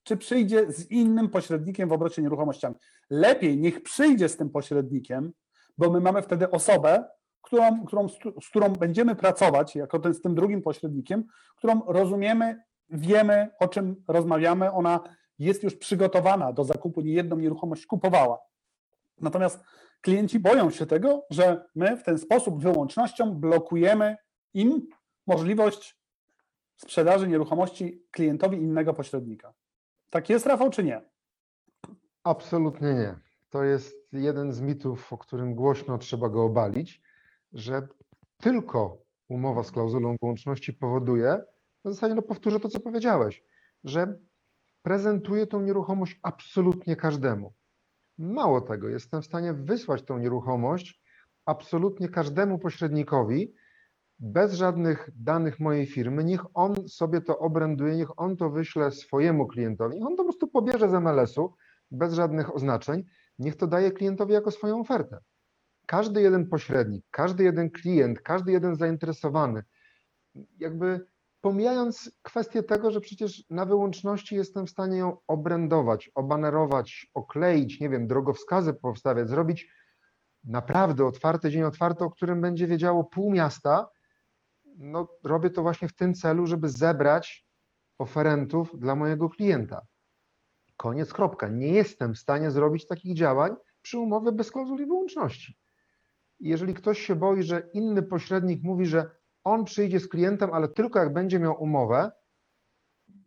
[0.02, 2.74] czy przyjdzie z innym pośrednikiem w obrocie nieruchomościami.
[3.10, 5.32] Lepiej niech przyjdzie z tym pośrednikiem,
[5.78, 7.04] bo my mamy wtedy osobę,
[7.46, 8.08] którą, którą,
[8.42, 11.24] z którą będziemy pracować, jako ten, z tym drugim pośrednikiem,
[11.56, 15.00] którą rozumiemy, wiemy, o czym rozmawiamy, ona
[15.38, 18.38] jest już przygotowana do zakupu, nie jedną nieruchomość kupowała.
[19.20, 19.64] Natomiast
[20.00, 24.16] klienci boją się tego, że my w ten sposób wyłącznością blokujemy
[24.54, 24.86] im
[25.26, 26.00] możliwość
[26.76, 29.52] sprzedaży nieruchomości klientowi innego pośrednika.
[30.10, 31.02] Tak jest, Rafał, czy nie?
[32.24, 33.14] Absolutnie nie.
[33.50, 37.05] To jest jeden z mitów, o którym głośno trzeba go obalić
[37.52, 37.88] że
[38.36, 41.42] tylko umowa z klauzulą wyłączności powoduje,
[41.84, 43.44] w zasadzie no powtórzę to, co powiedziałeś,
[43.84, 44.18] że
[44.82, 47.54] prezentuje tą nieruchomość absolutnie każdemu.
[48.18, 51.02] Mało tego, jestem w stanie wysłać tą nieruchomość
[51.44, 53.54] absolutnie każdemu pośrednikowi,
[54.18, 59.46] bez żadnych danych mojej firmy, niech on sobie to obręduje, niech on to wyśle swojemu
[59.46, 61.54] klientowi, niech on to po prostu pobierze z MLS-u,
[61.90, 63.04] bez żadnych oznaczeń,
[63.38, 65.18] niech to daje klientowi jako swoją ofertę
[65.86, 69.62] każdy jeden pośrednik, każdy jeden klient, każdy jeden zainteresowany,
[70.58, 71.06] jakby
[71.40, 77.88] pomijając kwestię tego, że przecież na wyłączności jestem w stanie ją obrędować, obanerować, okleić, nie
[77.88, 79.68] wiem, drogowskazy powstawiać, zrobić
[80.44, 83.88] naprawdę otwarty dzień otwarty, o którym będzie wiedziało pół miasta,
[84.78, 87.46] no robię to właśnie w tym celu, żeby zebrać
[87.98, 89.86] oferentów dla mojego klienta.
[90.76, 91.48] Koniec, kropka.
[91.48, 95.58] Nie jestem w stanie zrobić takich działań przy umowie bez klauzuli wyłączności.
[96.40, 99.10] Jeżeli ktoś się boi, że inny pośrednik mówi, że
[99.44, 102.12] on przyjdzie z klientem, ale tylko jak będzie miał umowę,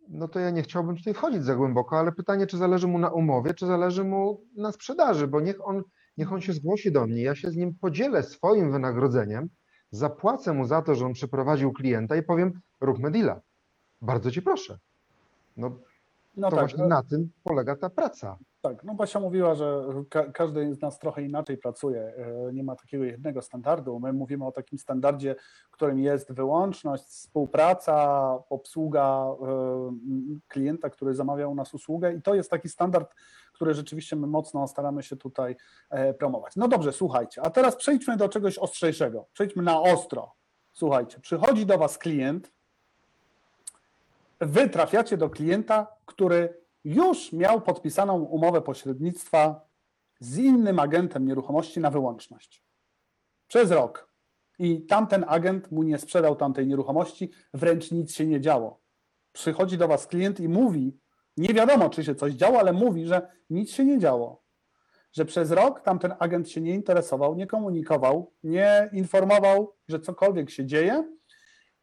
[0.07, 3.09] no to ja nie chciałbym tutaj wchodzić za głęboko, ale pytanie, czy zależy mu na
[3.09, 5.83] umowie, czy zależy mu na sprzedaży, bo niech on,
[6.17, 9.49] niech on się zgłosi do mnie, ja się z nim podzielę swoim wynagrodzeniem,
[9.91, 13.41] zapłacę mu za to, że on przyprowadził klienta i powiem, róbmy deala.
[14.01, 14.79] Bardzo cię proszę.
[15.57, 15.79] No
[16.37, 18.37] No to tak, właśnie na tym polega ta praca.
[18.61, 22.01] Tak, no Basia mówiła, że ka każdy z nas trochę inaczej pracuje.
[22.01, 23.99] e, Nie ma takiego jednego standardu.
[23.99, 25.35] My mówimy o takim standardzie,
[25.71, 29.35] którym jest wyłączność, współpraca, obsługa e,
[30.47, 33.15] klienta, który zamawia u nas usługę i to jest taki standard,
[33.53, 35.55] który rzeczywiście my mocno staramy się tutaj
[35.89, 36.55] e, promować.
[36.55, 39.25] No dobrze, słuchajcie, a teraz przejdźmy do czegoś ostrzejszego.
[39.33, 40.31] Przejdźmy na ostro.
[40.73, 42.51] Słuchajcie, przychodzi do Was klient,
[44.41, 49.69] Wy trafiacie do klienta, który już miał podpisaną umowę pośrednictwa
[50.19, 52.63] z innym agentem nieruchomości na wyłączność
[53.49, 54.09] przez rok.
[54.59, 58.81] I tamten agent mu nie sprzedał tamtej nieruchomości, wręcz nic się nie działo.
[59.31, 60.99] Przychodzi do Was klient i mówi,
[61.37, 64.43] nie wiadomo czy się coś działo, ale mówi, że nic się nie działo.
[65.11, 70.65] Że przez rok tamten agent się nie interesował, nie komunikował, nie informował, że cokolwiek się
[70.65, 71.11] dzieje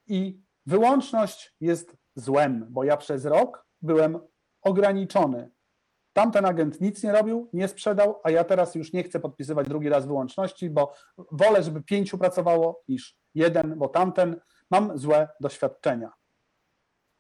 [0.07, 4.19] i wyłączność jest złem, bo ja przez rok byłem
[4.67, 5.51] ograniczony.
[6.13, 9.89] Tamten agent nic nie robił, nie sprzedał, a ja teraz już nie chcę podpisywać drugi
[9.89, 10.93] raz wyłączności, bo
[11.33, 16.13] wolę, żeby pięciu pracowało niż jeden, bo tamten mam złe doświadczenia.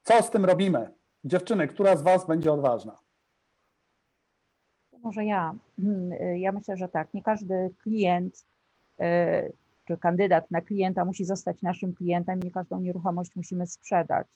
[0.02, 0.94] Co z tym robimy?
[1.24, 2.98] Dziewczyny, która z Was będzie odważna?
[5.02, 5.54] Może ja.
[6.37, 7.14] Ja myślę, że tak.
[7.14, 8.46] Nie każdy klient
[9.00, 9.50] e,
[9.85, 14.26] czy kandydat na klienta musi zostać naszym klientem, nie każdą nieruchomość musimy sprzedać.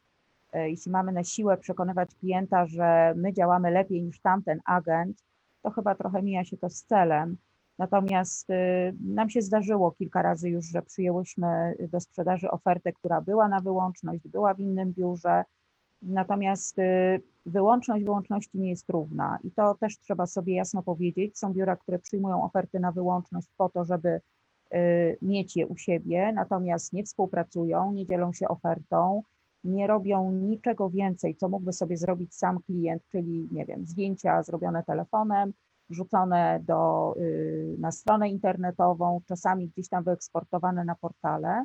[0.52, 5.24] E, Jeśli mamy na siłę przekonywać klienta, że my działamy lepiej niż tamten agent,
[5.62, 7.36] to chyba trochę mija się to z celem.
[7.80, 8.54] Natomiast y,
[9.00, 14.28] nam się zdarzyło kilka razy już, że przyjęłyśmy do sprzedaży ofertę, która była na wyłączność,
[14.28, 15.44] była w innym biurze.
[16.02, 21.38] Natomiast y, wyłączność wyłączności nie jest równa i to też trzeba sobie jasno powiedzieć.
[21.38, 24.20] Są biura, które przyjmują oferty na wyłączność po to, żeby
[24.74, 29.22] y, mieć je u siebie, natomiast nie współpracują, nie dzielą się ofertą,
[29.64, 34.82] nie robią niczego więcej, co mógłby sobie zrobić sam klient, czyli nie wiem, zdjęcia zrobione
[34.82, 35.52] telefonem,
[35.90, 41.64] wrzucone do, y, na stronę internetową, czasami gdzieś tam wyeksportowane na portale.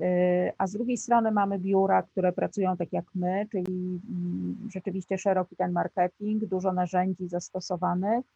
[0.00, 5.18] Y, A z drugiej strony mamy biura, które pracują tak jak my, czyli mm, rzeczywiście
[5.18, 8.26] szeroki ten marketing, dużo narzędzi zastosowanych,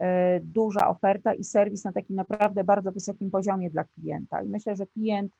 [0.00, 0.04] y,
[0.40, 4.42] duża oferta i serwis na takim naprawdę bardzo wysokim poziomie dla klienta.
[4.42, 5.32] I myślę, że klient,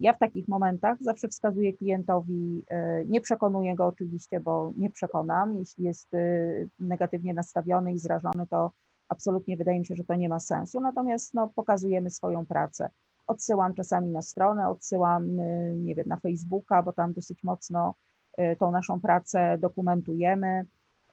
[0.00, 5.58] ja w takich momentach zawsze wskazuję klientowi, y, nie przekonuję go oczywiście, bo nie przekonam.
[5.58, 8.72] Jeśli jest y, negatywnie nastawiony i zrażony, to
[9.08, 10.80] absolutnie wydaje mi się, że to nie ma sensu.
[10.80, 12.90] Natomiast no, pokazujemy swoją pracę
[13.26, 15.36] odsyłam czasami na stronę, odsyłam,
[15.76, 17.94] nie wiem, na Facebooka, bo tam dosyć mocno
[18.58, 20.64] tą naszą pracę dokumentujemy.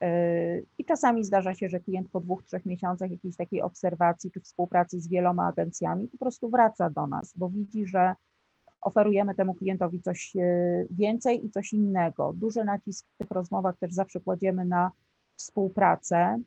[0.03, 4.41] Y, I czasami zdarza się, że klient po dwóch, trzech miesiącach jakiejś takiej obserwacji czy
[4.41, 8.15] współpracy z wieloma agencjami po prostu wraca do nas, bo widzi, że
[8.81, 10.33] oferujemy temu klientowi coś
[10.89, 12.33] więcej i coś innego.
[12.33, 14.91] Duży nacisk w tych rozmowach też zawsze kładziemy na
[15.35, 16.39] współpracę,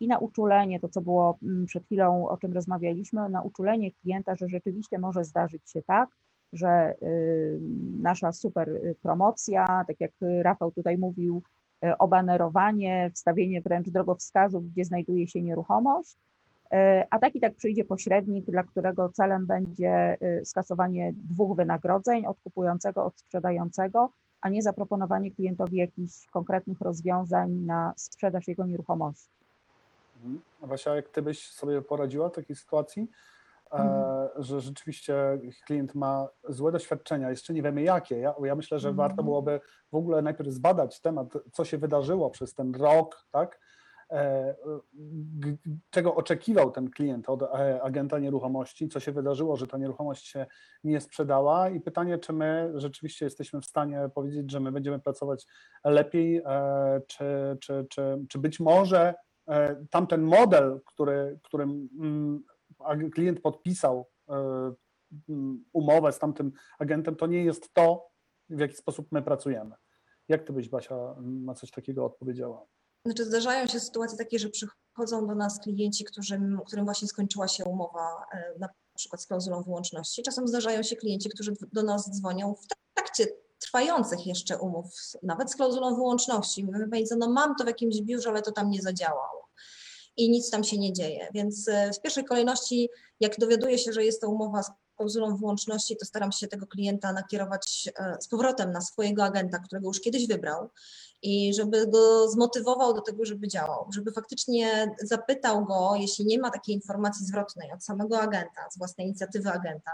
[0.00, 4.34] i na uczulenie, to co było mm, przed chwilą, o czym rozmawialiśmy, na uczulenie klienta,
[4.36, 6.08] że rzeczywiście może zdarzyć się tak,
[6.52, 6.94] że
[8.00, 10.10] nasza super promocja, tak jak
[10.42, 11.42] Rafał tutaj mówił,
[11.98, 16.16] obanerowanie, wstawienie wręcz drogowskazów, gdzie znajduje się nieruchomość,
[17.10, 23.04] a tak i tak przyjdzie pośrednik, dla którego celem będzie skasowanie dwóch wynagrodzeń, od kupującego,
[23.04, 29.28] od sprzedającego, a nie zaproponowanie klientowi jakichś konkretnych rozwiązań na sprzedaż jego nieruchomości.
[30.16, 30.40] Mhm.
[30.62, 33.06] A Basia, jak ty byś sobie poradziła w takiej sytuacji, e,
[34.36, 38.18] że rzeczywiście klient ma złe doświadczenia, jeszcze nie wiemy jakie.
[38.18, 39.26] Ja, ja myślę, że warto Mhm.
[39.26, 39.60] byłoby
[39.92, 43.60] w ogóle najpierw zbadać temat, co się wydarzyło przez ten rok, tak?
[44.12, 44.54] E,
[45.90, 50.46] czego oczekiwał ten klient od e, agenta nieruchomości, co się wydarzyło, że ta nieruchomość się
[50.84, 55.46] nie sprzedała i pytanie, czy my rzeczywiście jesteśmy w stanie powiedzieć, że my będziemy pracować
[55.84, 59.14] lepiej, e, czy, czy, czy, czy być może
[59.48, 62.44] e, tamten model, który, którym mm,
[63.12, 64.74] klient podpisał e,
[65.72, 68.08] umowę z tamtym agentem, to nie jest to,
[68.48, 69.74] w jaki sposób my pracujemy.
[70.28, 72.66] Jak ty byś, Basia, na coś takiego odpowiedziała?
[73.04, 77.64] Znaczy zdarzają się sytuacje takie, że przychodzą do nas klienci, którym, którym właśnie skończyła się
[77.64, 80.22] umowa e, na przykład z klauzulą wyłączności.
[80.22, 83.26] Czasem zdarzają się klienci, którzy do nas dzwonią w trakcie
[83.58, 84.86] trwających jeszcze umów,
[85.22, 86.64] nawet z klauzulą wyłączności.
[86.64, 89.47] Mówimy, no mam to w jakimś biurze, ale to tam nie zadziałało
[90.18, 91.28] i nic tam się nie dzieje.
[91.34, 92.88] Więc e, w pierwszej kolejności,
[93.20, 97.12] jak dowiaduję się, że jest to umowa z klauzulą wyłączności, to staram się tego klienta
[97.12, 100.68] nakierować e, z powrotem na swojego agenta, którego już kiedyś wybrał
[101.22, 106.50] i żeby go zmotywował do tego, żeby działał, żeby faktycznie zapytał go, jeśli nie ma
[106.50, 109.90] takiej informacji zwrotnej od samego agenta, z własnej inicjatywy agenta,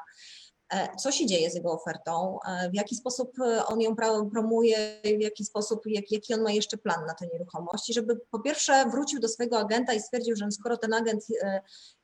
[0.98, 3.96] co się dzieje z jego ofertą, e, w jaki sposób e, on ją
[4.32, 8.20] promuje, w jaki sposób, jak, jaki on ma jeszcze plan na tę nieruchomość, i żeby
[8.30, 11.24] po pierwsze wrócił do swojego agenta i stwierdził, że skoro ten agent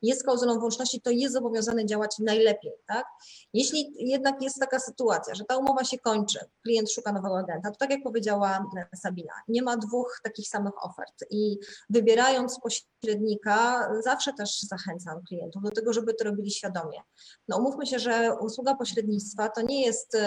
[0.01, 2.71] jest klauzulą wyłączności, to jest zobowiązany działać najlepiej.
[2.87, 3.05] Tak?
[3.53, 7.77] Jeśli jednak jest taka sytuacja, że ta umowa się kończy, klient szuka nowego agenta, to
[7.77, 11.57] tak jak powiedziała Sabina, nie ma dwóch takich samych ofert i
[11.89, 17.01] wybierając pośrednika, zawsze też zachęcam klientów do tego, żeby to robili świadomie.
[17.47, 20.17] No umówmy się, że usługa pośrednictwa to nie jest,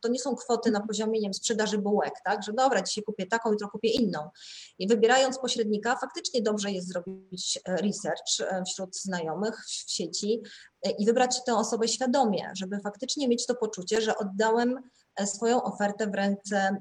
[0.00, 3.26] to nie są kwoty na poziomie nie wiem, sprzedaży bułek, tak, że dobra, dzisiaj kupię
[3.26, 4.30] taką, jutro kupię inną.
[4.78, 10.42] I wybierając pośrednika, faktycznie dobrze jest zrobić e, research e, wśród znajomych w sieci
[10.82, 14.82] e, i wybrać tę osobę świadomie, żeby faktycznie mieć to poczucie, że oddałem
[15.24, 16.76] swoją ofertę w ręce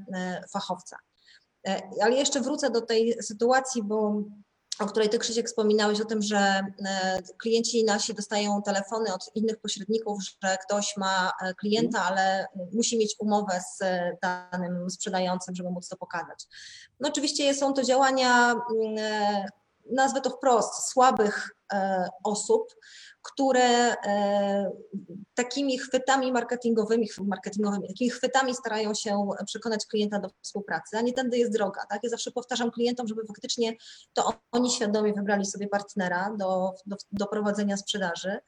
[0.54, 0.98] fachowca.
[2.02, 4.24] Ale jeszcze wrócę do tej sytuacji, bo
[4.80, 9.60] o której Ty Krzysiek wspominałeś o tym, że e, klienci nasi dostają telefony od innych
[9.60, 13.80] pośredników, że ktoś ma e, klienta, ale musi mieć umowę z
[14.22, 16.46] danym sprzedającym, żeby móc to pokazać.
[17.00, 18.56] No oczywiście są to działania,
[18.98, 19.46] e,
[19.92, 21.50] nazwę to wprost, słabych
[22.24, 22.76] osób,
[23.22, 24.72] które e,
[25.34, 31.38] takimi chwytami marketingowymi, marketingowymi, takimi chwytami starają się przekonać klienta do współpracy, a nie tędy
[31.38, 31.86] jest droga.
[31.90, 32.00] Tak?
[32.04, 33.74] Ja zawsze powtarzam klientom, żeby faktycznie
[34.14, 38.40] to oni świadomie wybrali sobie partnera do, do, do prowadzenia sprzedaży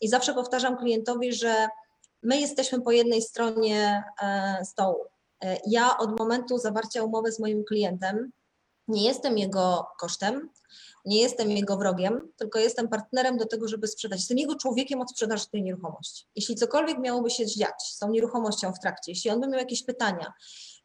[0.00, 1.68] i zawsze powtarzam klientowi, że
[2.22, 5.04] my jesteśmy po jednej stronie e, stołu.
[5.44, 8.32] E, ja od momentu zawarcia umowy z moim klientem
[8.88, 10.50] nie jestem jego kosztem,
[11.04, 14.18] nie jestem jego wrogiem, tylko jestem partnerem do tego, żeby sprzedać.
[14.18, 16.26] Jestem jego człowiekiem od sprzedaży tej nieruchomości.
[16.36, 19.84] Jeśli cokolwiek miałoby się dziać z tą nieruchomością w trakcie, jeśli on by miał jakieś
[19.84, 20.32] pytania,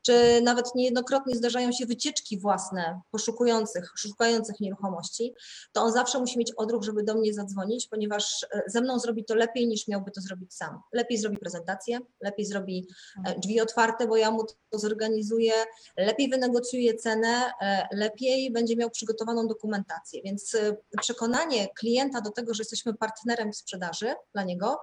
[0.02, 5.34] czy nawet niejednokrotnie zdarzają się wycieczki własne poszukujących, szukających nieruchomości,
[5.74, 9.26] to on zawsze musi mieć odruch, żeby do mnie zadzwonić, ponieważ e, ze mną zrobi
[9.26, 10.82] to lepiej niż miałby to zrobić sam.
[10.94, 12.88] Lepiej zrobi prezentację, lepiej zrobi
[13.26, 15.54] e, drzwi otwarte, bo ja mu to zorganizuję,
[15.98, 20.22] lepiej wynegocjuje cenę, e, lepiej będzie miał przygotowaną dokumentację.
[20.24, 20.58] Więc
[21.02, 24.80] przekonanie klienta do tego, że jesteśmy partnerem w sprzedaży dla niego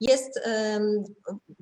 [0.00, 0.40] jest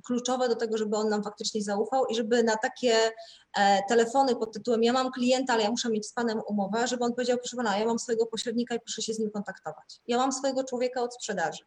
[0.07, 3.13] kluczowe do tego, żeby on nam faktycznie zaufał i żeby na takie
[3.57, 7.05] E, telefony pod tytułem ja mam klienta, ale ja muszę mieć z panem umowę, żeby
[7.05, 10.01] on powiedział, proszę pana, ja mam swojego pośrednika i proszę się z nim kontaktować.
[10.07, 11.65] Ja mam swojego człowieka od sprzedaży.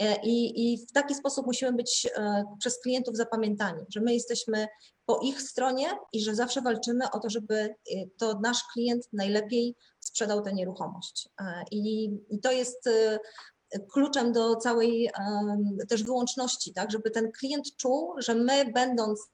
[0.00, 4.66] E, I, I, w taki sposób musimy być e, przez klientów zapamiętani, że my jesteśmy
[5.06, 7.74] po ich stronie i że zawsze walczymy o to, żeby
[8.18, 11.28] to nasz klient najlepiej sprzedał tę nieruchomość.
[11.70, 12.88] I, i to jest
[13.92, 15.10] kluczem do całej
[15.88, 19.30] też wyłączności, tak, żeby ten klient czuł, że my będąc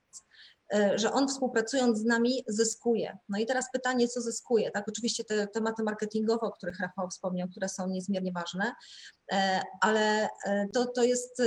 [0.73, 3.19] E, że on współpracując z nami zyskuje.
[3.29, 4.71] No i teraz pytanie, co zyskuje?
[4.71, 8.73] Tak, oczywiście te tematy marketingowe, o których Rafał wspomniał, które są niezmiernie ważne,
[9.33, 11.43] e, ale e, to, to jest,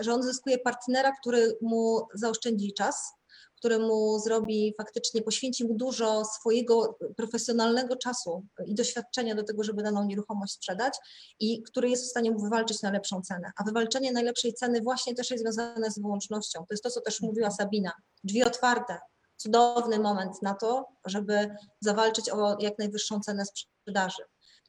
[0.00, 3.14] że on zyskuje partnera, który mu zaoszczędzi czas,
[3.56, 9.82] który mu zrobi faktycznie, poświęci mu dużo swojego profesjonalnego czasu i doświadczenia do tego, żeby
[9.82, 10.94] daną nieruchomość sprzedać
[11.40, 13.52] i który jest w stanie mu wywalczyć najlepszą cenę.
[13.56, 16.58] A wywalczenie najlepszej ceny właśnie też jest związane z wyłącznością.
[16.58, 17.92] To jest to, co też mówiła Sabina.
[18.24, 18.98] Drzwi otwarte,
[19.36, 24.22] cudowny moment na to, żeby zawalczyć o jak najwyższą cenę sprzedaży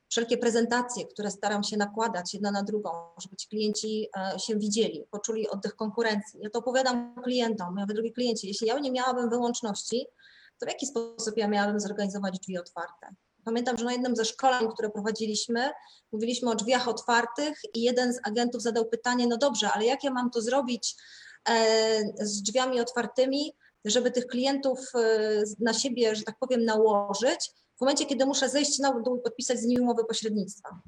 [0.10, 2.90] wszelkie prezentacje, które staram się nakładać jedna na drugą,
[3.22, 6.40] żeby ci klienci e, się widzieli, poczuli oddech konkurencji.
[6.44, 10.06] Ja to opowiadam klientom, ja mówię, drogi klienci, jeśli ja nie miałabym wyłączności,
[10.60, 13.16] to w jaki sposób ja miałabym zorganizować drzwi otwarte?
[13.44, 15.70] Pamiętam, że na jednym ze szkoleń, które prowadziliśmy,
[16.12, 20.12] mówiliśmy o drzwiach otwartych i jeden z agentów zadał pytanie, no dobrze, ale jak ja
[20.12, 20.96] mam to zrobić
[21.50, 21.56] e,
[22.20, 23.54] z drzwiami otwartymi,
[23.86, 28.80] żeby tych klientów e, na siebie, że tak powiem, nałożyć, w momencie, kiedy muszę zejść
[28.80, 30.82] na dół i podpisać z nimi umowę pośrednictwa.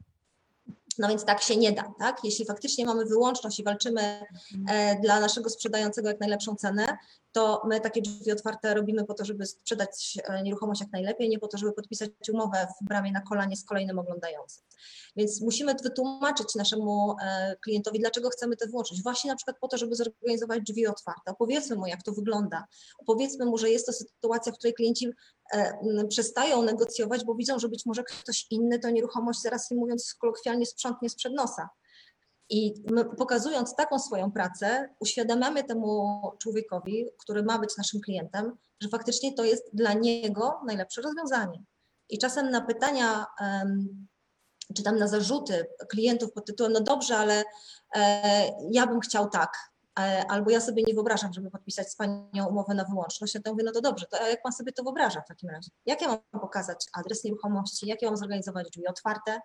[1.00, 2.24] No więc tak się nie da, tak?
[2.24, 4.02] Jeśli faktycznie mamy wyłączność i walczymy
[4.70, 6.98] e, dla naszego sprzedającego jak najlepszą cenę,
[7.32, 11.40] to my takie drzwi otwarte robimy po to, żeby sprzedać e, nieruchomość jak najlepiej, nie
[11.40, 14.64] po to, żeby podpisać umowę w bramie na kolanie z kolejnym oglądającym.
[15.16, 19.04] Więc musimy wytłumaczyć naszemu e, klientowi, dlaczego chcemy to włączyć.
[19.04, 21.32] Właśnie na przykład po to, żeby zorganizować drzwi otwarte.
[21.32, 22.66] Opowiedzmy mu, jak to wygląda.
[23.00, 25.08] Opowiedzmy mu, że jest to sytuacja, w której klienci
[26.10, 30.66] przestają negocjować, bo widzą, że być może ktoś inny tę nieruchomość, zaraz im mówiąc kolokwialnie,
[30.66, 31.70] sprzątnie sprzed nosa.
[32.50, 32.74] I
[33.18, 39.44] pokazując taką swoją pracę, uświadamiamy temu człowiekowi, który ma być naszym klientem, że faktycznie to
[39.44, 41.64] jest dla niego najlepsze rozwiązanie.
[42.10, 43.26] I czasem na pytania,
[44.76, 47.44] czy tam na zarzuty klientów pod tytułem, no dobrze, ale
[47.96, 49.79] e, ja bym chciał tak, e,
[50.30, 53.64] albo ja sobie nie wyobrażam, żeby podpisać z Panią umowę na wyłączność, ja to mówię,
[53.64, 55.70] no to dobrze, to jak Pan sobie to wyobraża w takim razie?
[55.86, 59.40] Jak ja mam pokazać adres nieruchomości, jak ja mam zorganizować drzwi otwarte,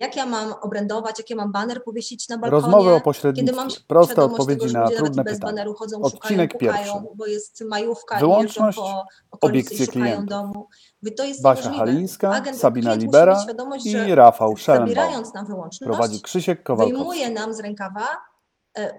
[0.00, 3.02] jak ja mam obrędować, jak ja mam baner powiesić na balkonie, Rozmowy o kiedy mam
[3.02, 3.84] pośrednictwie.
[3.88, 5.52] Proste odpowiedzi tego, na trudne bez pytania.
[5.52, 7.16] baneru chodzą, Odcinek szukają, pukają, pierwszy.
[7.16, 9.04] bo jest majówka Wyłączność, po
[9.40, 10.28] obiekcje klientów.
[10.28, 10.68] domu.
[11.16, 11.92] To jest Basia niemożliwe.
[11.92, 13.44] Halińska, Agent, Sabina Libera
[14.06, 14.88] i Rafał Szellenbaum.
[14.88, 16.96] zabierając nam wyłączność, Prowadzi Krzysiek Kowalkowski.
[16.96, 18.35] wyjmuje nam z rękawa e,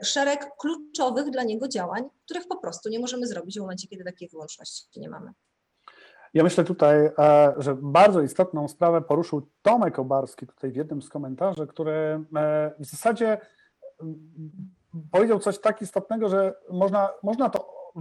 [0.03, 4.29] szereg kluczowych dla niego działań, których po prostu nie możemy zrobić w momencie, kiedy takiej
[4.29, 5.31] wyłączności nie mamy.
[6.33, 11.09] Ja myślę tutaj, e, że bardzo istotną sprawę poruszył Tomek Obarski tutaj w jednym z
[11.09, 11.91] komentarzy, który
[12.35, 13.37] e, w zasadzie
[15.11, 17.93] powiedział coś tak istotnego, że można, można to,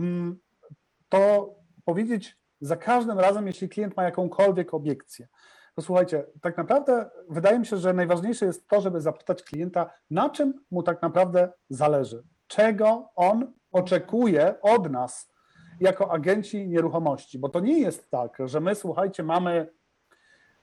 [1.08, 1.50] to
[1.84, 5.28] powiedzieć za każdym razem, jeśli klient ma jakąkolwiek obiekcję.
[5.76, 10.30] To słuchajcie, tak naprawdę wydaje mi się, że najważniejsze jest to, żeby zapytać klienta, na
[10.30, 15.32] czym mu tak naprawdę zależy, czego on oczekuje od nas
[15.80, 19.68] jako agenci nieruchomości, bo to nie jest tak, że my, słuchajcie, mamy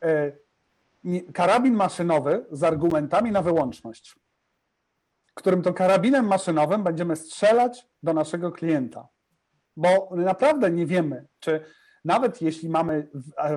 [0.03, 0.32] e,
[1.34, 4.16] karabin maszynowy z argumentami na wyłączność,
[5.34, 9.07] którym to karabinem maszynowym będziemy strzelać do naszego klienta.
[9.78, 11.66] Bo naprawdę nie wiemy, czy
[12.05, 13.09] nawet jeśli mamy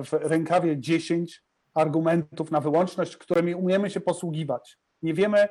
[0.03, 1.46] w rękawie 10
[1.77, 5.47] argumentów na wyłączność, którymi umiemy się posługiwać, nie wiemy,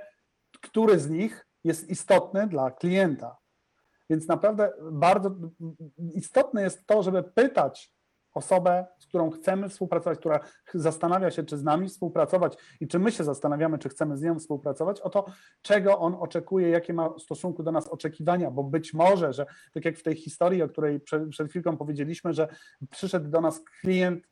[0.60, 3.36] który z nich jest istotny dla klienta.
[4.10, 5.30] Więc naprawdę bardzo
[6.14, 7.96] istotne jest to, żeby pytać
[8.34, 10.40] osobę, z którą chcemy współpracować, która
[10.74, 14.38] zastanawia się, czy z nami współpracować i czy my się zastanawiamy, czy chcemy z nią
[14.38, 15.24] współpracować, o to,
[15.62, 19.84] czego on oczekuje, jakie ma w stosunku do nas oczekiwania, bo być może, że tak
[19.84, 22.48] jak w tej historii, o której przed, przed chwilką powiedzieliśmy, że
[22.90, 24.24] przyszedł do nas klient,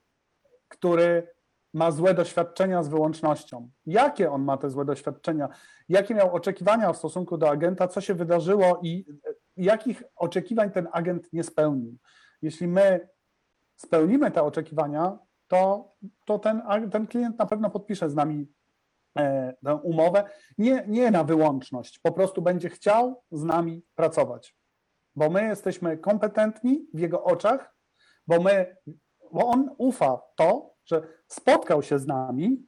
[0.69, 1.34] który
[1.75, 3.71] ma złe doświadczenia z wyłącznością.
[3.87, 5.49] Jakie on ma te złe doświadczenia?
[5.89, 7.89] Jakie miał oczekiwania w stosunku do agenta?
[7.89, 9.07] Co się wydarzyło i
[9.57, 11.97] jakich oczekiwań ten agent nie spełnił?
[12.43, 13.09] Jeśli my
[13.77, 15.19] spełnimy te oczekiwania,
[15.49, 15.93] to,
[16.25, 16.63] to ten,
[16.93, 18.53] ten klient na pewno podpisze z nami
[19.19, 20.25] e, tę umowę.
[20.59, 24.57] Nie, nie na wyłączność, po prostu będzie chciał z nami pracować,
[25.17, 27.77] bo my jesteśmy kompetentni w jego oczach,
[28.27, 28.77] bo my,
[29.33, 32.67] bo on ufa to, że spotkał się z nami,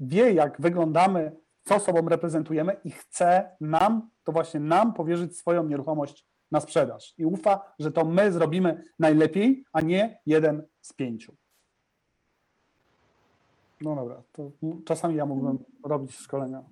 [0.00, 6.26] wie jak wyglądamy, co sobą reprezentujemy i chce nam, to właśnie nam powierzyć swoją nieruchomość
[6.50, 7.14] na sprzedaż.
[7.18, 11.36] I ufa, że to my zrobimy najlepiej, a nie jeden z pięciu.
[13.80, 14.50] No dobra, to
[14.84, 16.62] czasami ja mógłbym robić szkolenia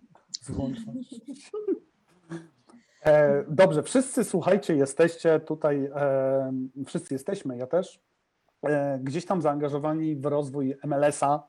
[0.40, 0.50] z.
[3.04, 6.52] E, dobrze, wszyscy słuchajcie, jesteście tutaj, e,
[6.86, 8.00] wszyscy jesteśmy, ja też,
[9.00, 11.48] gdzieś tam zaangażowani w rozwój MLS-a.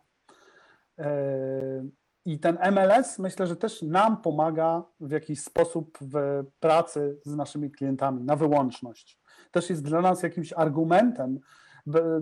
[2.25, 7.71] I ten MLS myślę, że też nam pomaga w jakiś sposób w pracy z naszymi
[7.71, 9.19] klientami na wyłączność.
[9.51, 11.39] Też jest dla nas jakimś argumentem,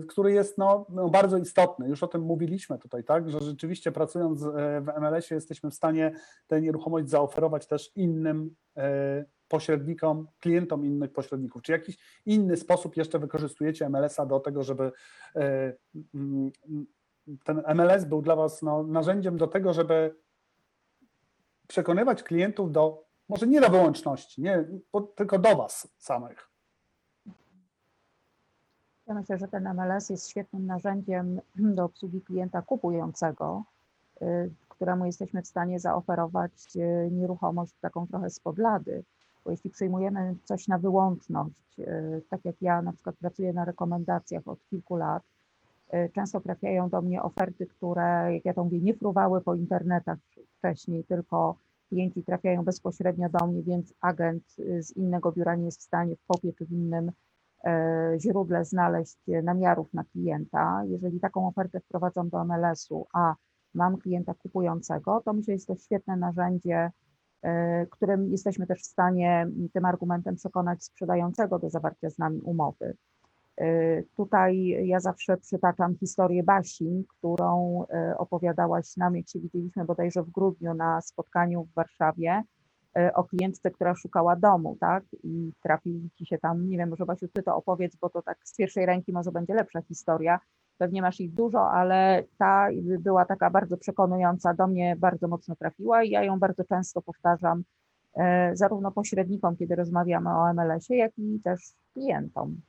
[0.08, 1.88] który jest no, no, bardzo istotny.
[1.88, 4.42] Już o tym mówiliśmy tutaj, tak, że rzeczywiście pracując
[4.80, 6.12] w MLS-ie jesteśmy w stanie
[6.46, 8.56] tę nieruchomość zaoferować też innym
[9.50, 11.62] pośrednikom, klientom innych pośredników.
[11.62, 14.92] Czy jakiś inny sposób jeszcze wykorzystujecie MLS-a do tego, żeby
[17.44, 20.14] ten MLS był dla Was no, narzędziem do tego, żeby
[21.68, 24.64] przekonywać klientów do, może nie do wyłączności, nie,
[25.14, 26.50] tylko do Was samych.
[29.06, 33.64] Ja myślę, że ten MLS jest świetnym narzędziem do obsługi klienta kupującego,
[34.68, 36.52] któremu jesteśmy w stanie zaoferować
[37.10, 39.04] nieruchomość taką trochę spod lady.
[39.44, 41.76] Bo jeśli przyjmujemy coś na wyłączność,
[42.28, 45.22] tak jak ja na przykład pracuję na rekomendacjach od kilku lat,
[46.12, 50.18] często trafiają do mnie oferty, które, jak ja to mówię, nie fruwały po internetach
[50.58, 51.56] wcześniej, tylko
[51.88, 54.44] klienci trafiają bezpośrednio do mnie, więc agent
[54.80, 57.12] z innego biura nie jest w stanie w kopie czy w innym
[58.18, 60.82] źródle znaleźć namiarów na klienta.
[60.86, 63.34] Jeżeli taką ofertę wprowadzam do MLS-u, a
[63.74, 66.90] mam klienta kupującego, to myślę, że jest to świetne narzędzie,
[67.90, 72.96] którym jesteśmy też w stanie tym argumentem przekonać sprzedającego do zawarcia z nami umowy.
[74.16, 77.84] Tutaj ja zawsze przytaczam historię Basi, którą
[78.18, 82.42] opowiadałaś nam, jak się widzieliśmy bodajże w grudniu na spotkaniu w Warszawie,
[82.96, 85.04] e, o klientce, która szukała domu, tak?
[85.22, 88.38] I trafił ci się tam, nie wiem, może Basiu, ty to opowiedz, bo to tak
[88.44, 90.40] z pierwszej ręki może będzie lepsza historia.
[90.80, 96.02] Pewnie masz ich dużo, ale ta była taka bardzo przekonująca, do mnie bardzo mocno trafiła
[96.02, 97.62] i ja ją bardzo często powtarzam,
[98.14, 101.60] e, zarówno pośrednikom, kiedy rozmawiamy o MLS-ie, jak i też
[101.92, 102.60] klientom.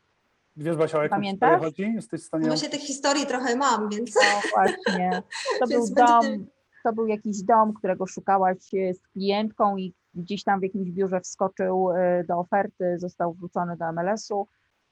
[0.57, 1.62] Wiesz, Basia, o jaką Pamiętasz?
[1.62, 1.93] chodzi?
[1.93, 2.47] Jesteś w stanie...
[2.47, 5.24] Właśnie tych historii trochę mam, więc No właśnie,
[5.59, 6.47] to był dom, tym-
[6.84, 11.22] to był jakiś dom, którego szukałaś e, z klientką i gdzieś tam w jakimś biurze
[11.22, 14.47] wskoczył e, do oferty, został wrzucony do MLS-u,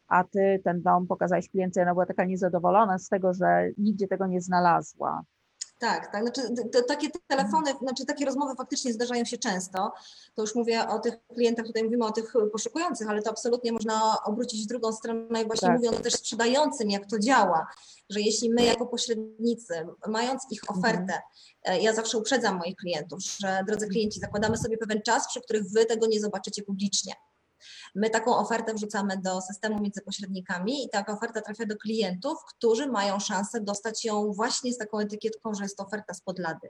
[0.09, 4.27] a ty ten dom pokazałeś klientce, ona była taka niezadowolona z tego, że nigdzie tego
[4.27, 5.23] nie znalazła.
[5.79, 6.23] Tak, tak.
[6.23, 9.91] Znaczy, t- t- takie telefony, znaczy takie rozmowy faktycznie zdarzają się często.
[10.35, 14.23] To już mówię o tych klientach, tutaj mówimy o tych poszukujących, ale to absolutnie można
[14.25, 15.77] obrócić w drugą stronę i właśnie Tak.
[15.77, 17.67] mówiono też sprzedającym, jak to działa,
[18.09, 19.73] że jeśli my jako pośrednicy,
[20.07, 20.79] mając ich Mhm.
[20.79, 21.21] ofertę,
[21.63, 25.63] e, ja zawsze uprzedzam moich klientów, że drodzy klienci, zakładamy sobie pewien czas, przy których
[25.71, 27.13] wy tego nie zobaczycie publicznie.
[27.95, 32.87] My taką ofertę wrzucamy do systemu między pośrednikami i taka oferta trafia do klientów, którzy
[32.87, 36.69] mają szansę dostać ją właśnie z taką etykietką, że jest to oferta spod lady.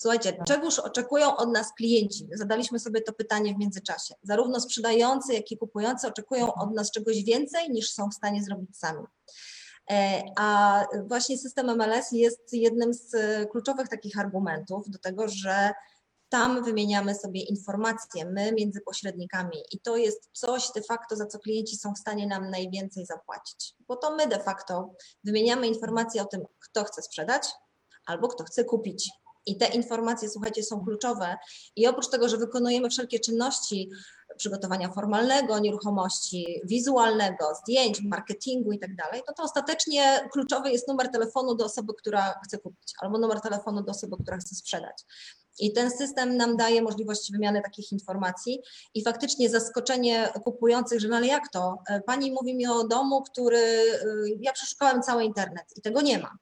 [0.00, 2.28] Słuchajcie, czegoż oczekują od nas klienci?
[2.34, 4.14] Zadaliśmy sobie to pytanie w międzyczasie.
[4.22, 8.76] Zarówno sprzedający, jak i kupujący oczekują od nas czegoś więcej niż są w stanie zrobić
[8.76, 9.04] sami.
[9.90, 13.16] E, A właśnie system MLS jest jednym z
[13.50, 15.72] kluczowych takich argumentów do tego, że
[16.28, 21.38] tam wymieniamy sobie informacje, my między pośrednikami i to jest coś de facto, za co
[21.38, 26.24] klienci są w stanie nam najwięcej zapłacić, bo to my de facto wymieniamy informacje o
[26.24, 27.48] tym, kto chce sprzedać
[28.06, 29.10] albo kto chce kupić.
[29.46, 31.36] I te informacje, słuchajcie, są kluczowe.
[31.76, 33.90] I oprócz tego, że wykonujemy wszelkie czynności
[34.36, 41.08] przygotowania formalnego nieruchomości, wizualnego, zdjęć, marketingu i tak dalej, no to ostatecznie kluczowy jest numer
[41.08, 45.04] telefonu do osoby, która chce kupić, albo numer telefonu do osoby, która chce sprzedać.
[45.58, 48.62] I ten system nam daje możliwość wymiany takich informacji
[48.94, 51.78] i faktycznie zaskoczenie kupujących, że no ale jak to?
[51.88, 53.98] E, Pani mówi mi o domu, który y,
[54.40, 56.38] ja przeszukałem cały internet i tego nie ma.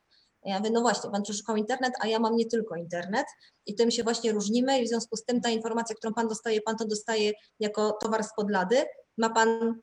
[0.46, 3.26] Ja mówię, no właśnie, pan przeszukał internet, a ja mam nie tylko internet
[3.66, 6.60] i tym się właśnie różnimy i w związku z tym ta informacja, którą pan dostaje,
[6.60, 8.84] pan to dostaje jako towar spod lady.
[9.18, 9.80] Ma pan,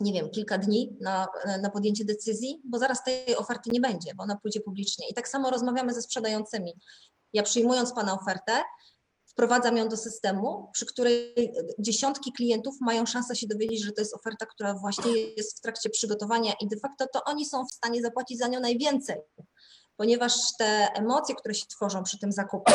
[0.00, 1.26] nie wiem, kilka dni na,
[1.62, 5.08] na podjęcie decyzji, bo zaraz tej oferty nie będzie, bo ona pójdzie publicznie.
[5.08, 6.74] I tak samo rozmawiamy ze sprzedającymi.
[7.32, 8.62] Ja przyjmując pana ofertę,
[9.26, 11.34] wprowadzam ją do systemu, przy której
[11.78, 15.90] dziesiątki klientów mają szansę się dowiedzieć, że to jest oferta, która właśnie jest w trakcie
[15.90, 19.16] przygotowania i de facto to oni są w stanie zapłacić za nią najwięcej,
[19.96, 22.72] ponieważ te emocje, które się tworzą przy tym zakupie,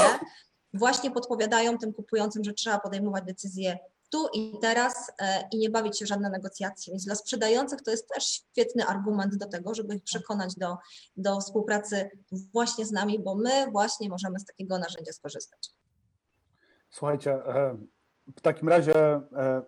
[0.74, 3.78] właśnie podpowiadają tym kupującym, że trzeba podejmować decyzje
[4.10, 6.94] tu i teraz e, i nie bawić się w żadne negocjacje.
[6.94, 10.78] Więc dla sprzedających to jest też świetny argument do tego, żeby ich przekonać do,
[11.18, 15.70] do współpracy właśnie z nami, bo my właśnie możemy z takiego narzędzia skorzystać.
[16.90, 17.78] Słuchajcie, e,
[18.38, 19.62] w takim razie e,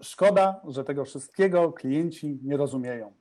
[0.00, 3.19] szkoda, że tego wszystkiego klienci nie rozumieją.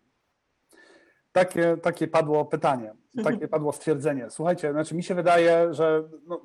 [1.32, 4.30] Takie, takie padło pytanie, takie padło stwierdzenie.
[4.30, 6.42] Słuchajcie, znaczy mi się wydaje, że no,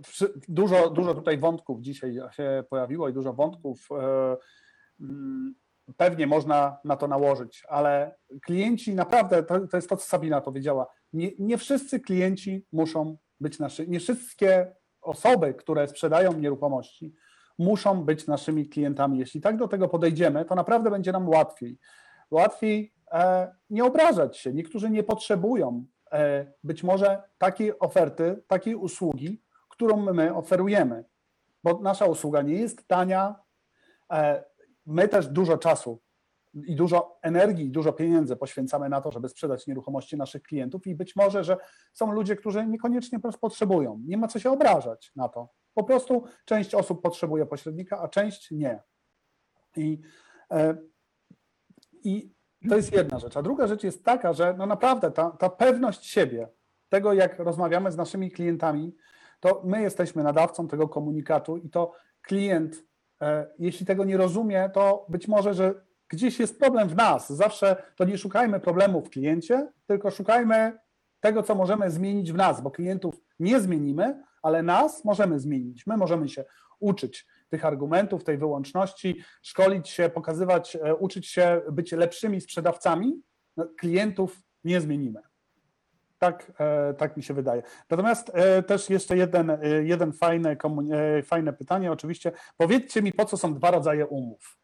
[0.48, 4.36] dużo, dużo tutaj wątków dzisiaj się pojawiło i dużo wątków e,
[5.00, 5.54] mm,
[5.96, 10.86] pewnie można na to nałożyć, ale klienci naprawdę, to, to jest to, co Sabina powiedziała,
[11.12, 17.14] nie, nie wszyscy klienci muszą być naszymi, nie wszystkie osoby, które sprzedają nieruchomości,
[17.58, 19.18] muszą być naszymi klientami.
[19.18, 21.78] Jeśli tak do tego podejdziemy, to naprawdę będzie nam łatwiej.
[22.30, 22.93] Łatwiej
[23.70, 24.52] nie obrażać się.
[24.52, 31.04] Niektórzy nie potrzebują e, być może takiej oferty, takiej usługi, którą my oferujemy,
[31.64, 33.34] bo nasza usługa nie jest tania.
[34.12, 34.44] E,
[34.86, 36.02] my też dużo czasu
[36.54, 41.16] i dużo energii, dużo pieniędzy poświęcamy na to, żeby sprzedać nieruchomości naszych klientów i być
[41.16, 41.56] może, że
[41.92, 44.00] są ludzie, którzy niekoniecznie potrzebują.
[44.06, 45.48] Nie ma co się obrażać na to.
[45.74, 48.82] Po prostu część osób potrzebuje pośrednika, a część nie.
[49.76, 50.00] I,
[50.50, 50.76] e,
[52.04, 52.33] i
[52.68, 53.36] to jest jedna rzecz.
[53.36, 56.48] A druga rzecz jest taka, że no naprawdę ta, ta pewność siebie,
[56.88, 58.96] tego jak rozmawiamy z naszymi klientami,
[59.40, 61.92] to my jesteśmy nadawcą tego komunikatu i to
[62.22, 62.84] klient,
[63.22, 65.74] e, jeśli tego nie rozumie, to być może, że
[66.08, 67.32] gdzieś jest problem w nas.
[67.32, 70.78] Zawsze to nie szukajmy problemu w kliencie, tylko szukajmy
[71.20, 75.86] tego, co możemy zmienić w nas, bo klientów nie zmienimy, ale nas możemy zmienić.
[75.86, 76.44] My możemy się
[76.80, 83.22] uczyć tych argumentów, tej wyłączności, szkolić się, pokazywać, e, uczyć się być lepszymi sprzedawcami.
[83.56, 85.20] No, klientów nie zmienimy.
[86.18, 87.62] Tak, e, tak mi się wydaje.
[87.90, 90.56] Natomiast e, też jeszcze jeden, jeden fajne,
[91.24, 91.92] fajne pytanie.
[91.92, 94.58] Oczywiście, powiedzcie mi, po co są dwa rodzaje umów?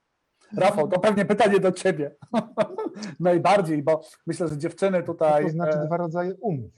[0.57, 2.15] Rafał, to pewnie pytanie do ciebie.
[3.21, 5.45] Najbardziej, bo myślę, że dziewczyny Co tutaj.
[5.45, 6.71] to znaczy dwa rodzaje umów?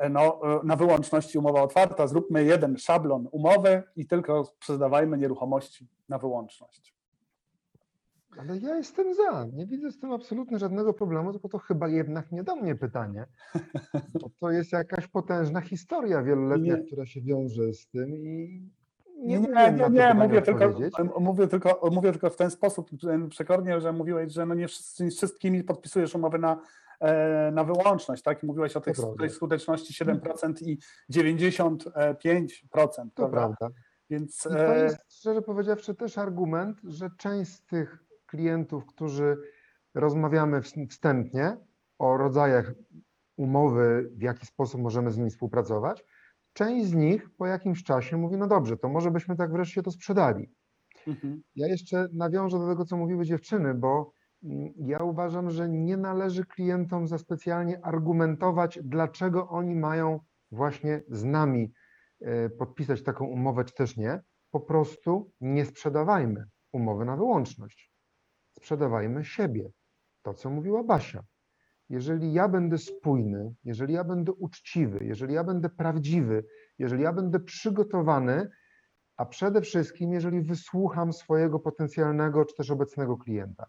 [0.00, 5.88] E, no, e, na wyłączności umowa otwarta, zróbmy jeden szablon umowy i tylko sprzedawajmy nieruchomości
[6.08, 6.94] na wyłączność.
[8.38, 9.46] Ale ja jestem za.
[9.52, 13.26] Nie widzę z tym absolutnie żadnego problemu, tylko to chyba jednak nie do mnie pytanie.
[14.20, 16.82] Bo to jest jakaś potężna historia wieloletnia, Nie.
[16.82, 18.62] która się wiąże z tym i
[19.16, 20.64] Nie, nie, nie, nie, mówię, tylko,
[21.20, 22.90] mówię, tylko, mówię tylko w ten sposób
[23.30, 26.60] przekornie, że mówiłeś, że no nie z wszystkimi podpisujesz umowy na,
[27.52, 28.42] na wyłączność, tak?
[28.42, 29.28] I mówiłeś o tej, prawda.
[29.28, 30.78] skuteczności 7% i
[31.12, 33.30] 95%, To prawda?
[33.30, 33.68] prawda.
[34.10, 39.36] Więc I to e, jest, szczerze powiedziawszy, też argument, że część z tych klientów, którzy
[39.94, 41.56] rozmawiamy ws- wstępnie
[41.98, 42.72] o rodzajach
[43.36, 46.04] umowy, w jaki sposób możemy z nimi współpracować,
[46.52, 49.90] część z nich po jakimś czasie mówi, no dobrze, to może byśmy tak wreszcie to
[49.90, 50.50] sprzedali.
[51.06, 54.12] mhm, Ja jeszcze nawiążę do tego, co mówiły dziewczyny, bo
[54.76, 60.20] ja uważam, że nie należy klientom za specjalnie argumentować, dlaczego oni mają
[60.50, 61.72] właśnie z nami
[62.20, 64.20] e, podpisać taką umowę, czy też nie.
[64.50, 67.92] Po prostu nie sprzedawajmy umowy na wyłączność.
[68.52, 69.70] Sprzedawajmy siebie.
[70.22, 71.24] To, co mówiła Basia.
[71.88, 76.44] Jeżeli ja będę spójny, jeżeli ja będę uczciwy, jeżeli ja będę prawdziwy,
[76.78, 78.48] jeżeli ja będę przygotowany,
[79.16, 83.66] a przede wszystkim, jeżeli wysłucham swojego potencjalnego czy też obecnego klienta.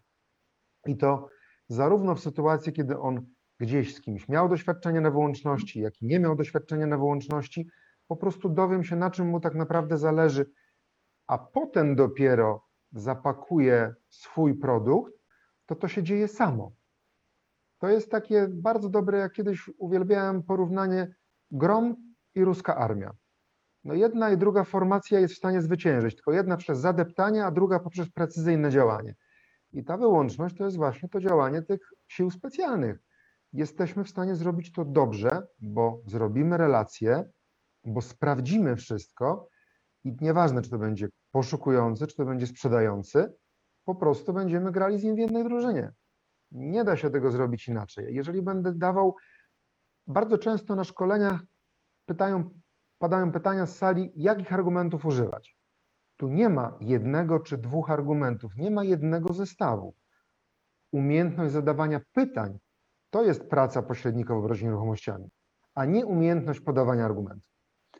[0.86, 1.28] I to
[1.68, 3.26] zarówno w sytuacji, kiedy on
[3.60, 7.68] gdzieś z kimś miał doświadczenie na wyłączności, jak i nie miał doświadczenia na wyłączności,
[8.06, 10.46] po prostu dowiem się, na czym mu tak naprawdę zależy,
[11.26, 15.12] a potem dopiero zapakuję swój produkt,
[15.66, 16.72] to to się dzieje samo.
[17.78, 21.14] To jest takie bardzo dobre, jak kiedyś uwielbiałem porównanie
[21.50, 21.96] grom
[22.34, 23.10] i ruska armia.
[23.84, 27.78] No jedna i druga formacja jest w stanie zwyciężyć, tylko jedna przez zadeptanie, a druga
[27.80, 29.14] poprzez precyzyjne działanie.
[29.72, 32.98] I ta wyłączność to jest właśnie to działanie tych sił specjalnych.
[33.52, 37.30] Jesteśmy w stanie zrobić to dobrze, bo zrobimy relacje,
[37.84, 39.48] bo sprawdzimy wszystko
[40.04, 43.32] i nieważne, czy to będzie poszukujący, czy to będzie sprzedający,
[43.84, 45.92] po prostu będziemy grali z nim w jednej drużynie.
[46.50, 48.14] Nie da się tego zrobić inaczej.
[48.14, 49.16] Jeżeli będę dawał,
[50.06, 51.40] bardzo często na szkoleniach
[52.06, 52.50] pytają,
[52.98, 55.61] padają pytania z sali, jakich argumentów używać.
[56.16, 59.94] Tu nie ma jednego czy dwóch argumentów, nie ma jednego zestawu.
[60.92, 62.58] Umiejętność zadawania pytań
[63.10, 65.28] to jest praca pośrednika w obrocie nieruchomościami,
[65.74, 67.52] a nie umiejętność podawania argumentów.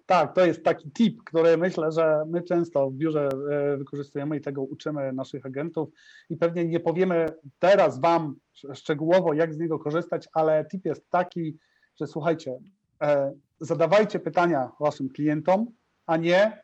[0.06, 4.40] Tak, to jest taki tip, który myślę, że my często w biurze e, wykorzystujemy i
[4.40, 5.88] tego uczymy naszych agentów
[6.30, 7.26] i pewnie nie powiemy
[7.58, 11.58] teraz Wam sz- szczegółowo, jak z niego korzystać, ale tip jest taki,
[12.00, 12.58] że słuchajcie,
[13.02, 15.66] e, zadawajcie pytania Waszym klientom,
[16.06, 16.62] a nie,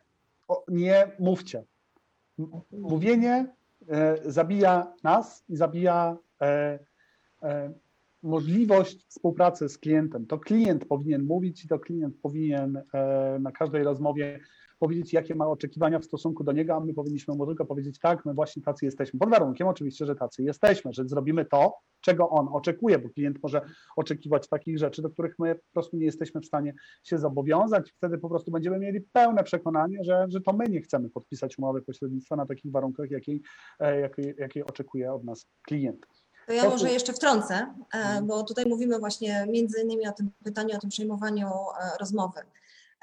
[0.69, 1.65] nie mówcie.
[2.73, 3.55] Mówienie
[3.89, 6.79] e, zabija nas i zabija e,
[7.43, 7.73] e,
[8.23, 10.27] możliwość współpracy z klientem.
[10.27, 12.83] To klient powinien mówić i to klient powinien
[13.41, 14.41] na każdej rozmowie
[14.79, 18.25] powiedzieć, jakie ma oczekiwania w stosunku do niego, a my powinniśmy mu tylko powiedzieć, tak,
[18.25, 19.19] my właśnie tacy jesteśmy.
[19.19, 23.61] Pod warunkiem oczywiście, że tacy jesteśmy, że zrobimy to, czego on oczekuje, bo klient może
[23.97, 26.75] oczekiwać takich rzeczy, do których my po prostu nie jesteśmy w stanie
[27.05, 27.93] się zobowiązać.
[27.93, 31.83] Wtedy po prostu będziemy mieli pełne przekonanie, że, że to my nie chcemy podpisać umowy
[31.83, 33.43] pośrednictwa na takich warunkach, jakiej,
[33.81, 36.07] e, jakiej, jakiej oczekuje od nas klient.
[36.47, 38.27] To ja może jeszcze wtrącę, e, Mhm.
[38.27, 42.41] bo tutaj mówimy właśnie między innymi o tym pytaniu, o tym przejmowaniu e, rozmowy.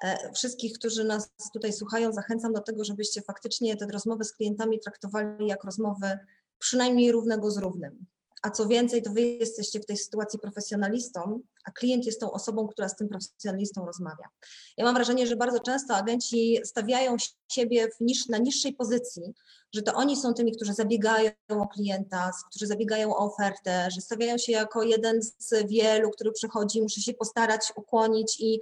[0.03, 4.79] E, Wszystkich, którzy nas tutaj słuchają, zachęcam do tego, żebyście faktycznie te rozmowy z klientami
[4.79, 6.19] traktowali jak rozmowy
[6.59, 8.05] przynajmniej równego z równym.
[8.43, 12.67] A co więcej, to wy jesteście w tej sytuacji profesjonalistą, a klient jest tą osobą,
[12.67, 14.29] która z tym profesjonalistą rozmawia.
[14.77, 17.15] Ja mam wrażenie, że bardzo często agenci stawiają
[17.51, 19.33] siebie niż, na niższej pozycji,
[19.75, 24.37] że to oni są tymi, którzy zabiegają o klienta, którzy zabiegają o ofertę, że stawiają
[24.37, 28.59] się jako jeden z wielu, który przychodzi, muszę się postarać, ukłonić i,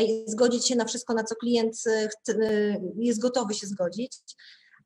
[0.00, 4.12] i zgodzić się na wszystko, na co klient e, e, jest gotowy się zgodzić.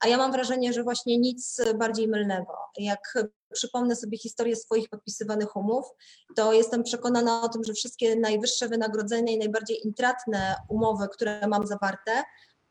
[0.01, 2.53] A ja mam wrażenie, że właśnie nic bardziej mylnego.
[2.79, 3.15] Jak
[3.53, 5.87] przypomnę sobie historię swoich podpisywanych umów,
[6.37, 11.67] to jestem przekonana o tym, że wszystkie najwyższe wynagrodzenia i najbardziej intratne umowy, które mam
[11.67, 12.23] zawarte,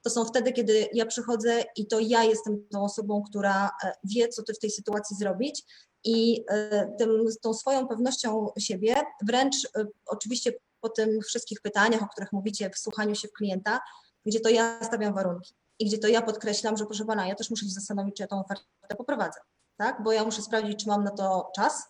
[0.06, 4.28] to są wtedy, kiedy ja przychodzę i to ja jestem tą osobą, która e, wie,
[4.28, 5.64] co ty w tej sytuacji zrobić.
[6.04, 8.96] I e, tym, tą swoją pewnością siebie,
[9.28, 13.80] wręcz e, oczywiście po tych wszystkich pytaniach, o których mówicie, w słuchaniu się w klienta,
[14.26, 17.50] gdzie to ja stawiam warunki i gdzie to ja podkreślam, że proszę pana, ja też
[17.50, 19.40] muszę się zastanowić, czy ja tą ofertę poprowadzę,
[19.78, 20.04] tak?
[20.04, 21.84] Bo ja muszę sprawdzić, czy mam na to czas,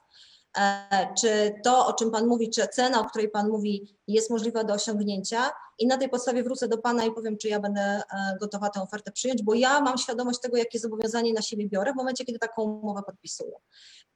[0.57, 4.63] e, czy to, o czym Pan mówi, czy cena, o której Pan mówi, jest możliwa
[4.63, 8.01] do osiągnięcia i na tej podstawie wrócę do Pana i powiem, czy ja będę e,
[8.39, 11.95] gotowa tę ofertę przyjąć, bo ja mam świadomość tego, jakie zobowiązanie na siebie biorę w
[11.95, 13.55] momencie, kiedy taką umowę podpisuję.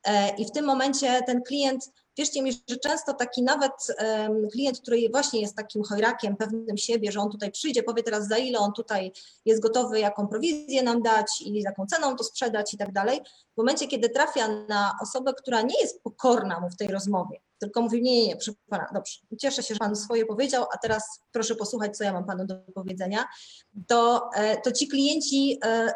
[0.04, 3.72] E, I w tym momencie ten klient wierzcie mi, że często taki nawet
[4.52, 8.38] klient, który właśnie jest takim chojrakiem, pewnym siebie, że on tutaj przyjdzie, powie teraz za
[8.38, 9.12] ile on tutaj
[9.46, 13.22] jest gotowy, jaką prowizję nam dać i jaką ceną to sprzedać i tak dalej.
[13.54, 17.82] W momencie, kiedy trafia na osobę, która nie jest pokorna mu w tej rozmowie, tylko
[17.82, 21.22] mówi, nie, nie, nie, proszę pana, dobrze, cieszę się, że pan swoje powiedział, a teraz
[21.32, 23.26] proszę posłuchać, co ja mam panu do powiedzenia,
[23.88, 25.94] to, e, to ci klienci e, e,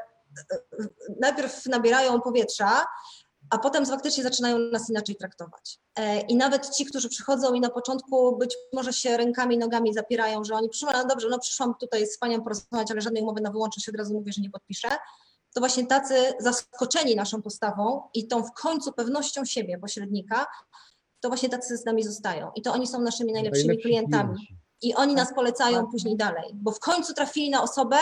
[1.20, 2.86] najpierw nabierają powietrza,
[3.54, 5.80] a potem faktycznie zaczynają nas inaczej traktować.
[6.28, 10.56] I nawet ci, którzy przychodzą i na początku być może się rękami, nogami zapierają, że
[10.56, 13.90] oni przyszły, no dobrze, no przyszłam tutaj z panią porozmawiać, ale żadnej umowy na wyłączność
[13.90, 14.88] od razu mówię, że nie podpiszę,
[15.54, 20.48] to właśnie tacy zaskoczeni naszą postawą i tą w końcu pewnością siebie pośrednika,
[21.20, 22.52] to właśnie tacy z nami zostają.
[22.56, 24.36] I to oni są naszymi najlepszymi Najlepsi klientami.
[24.36, 24.58] klienci.
[24.82, 25.92] I oni nas Tak, polecają tak.
[25.92, 27.98] później dalej, bo w końcu trafili na osobę,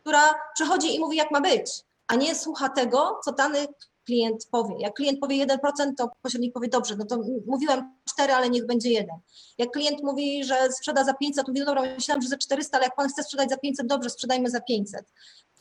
[0.00, 3.66] która przychodzi i mówi, jak ma być, a nie słucha tego, co dany
[4.06, 4.74] klient powie.
[4.78, 5.58] Jak klient powie 1%,
[5.96, 9.08] to pośrednik powie, dobrze, no to mówiłem 4, ale niech będzie 1.
[9.58, 12.86] Jak klient mówi, że sprzeda za 500, to mówi, dobra, myślałem, że za 400, ale
[12.86, 15.04] jak pan chce sprzedać za 500, dobrze, sprzedajmy za 500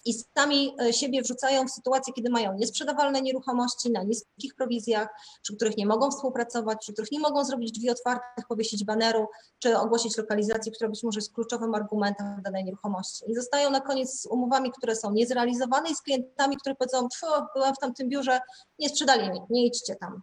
[0.06, 5.10] i sami e, siebie wrzucają w sytuację, kiedy mają niesprzedawalne nieruchomości na niskich prowizjach,
[5.42, 9.28] przy których nie mogą współpracować, przy których nie mogą zrobić drzwi otwartych, powiesić baneru,
[9.60, 13.32] czy ogłosić lokalizację, która być może jest kluczowym argumentem danej nieruchomości.
[13.32, 17.26] I zostają na koniec z umowami, które są niezrealizowane i z klientami, które powiedzą, "Pfu,
[17.56, 18.40] byłem w tamtym biurze,
[18.80, 20.22] nie sprzedali mi, nie idźcie tam.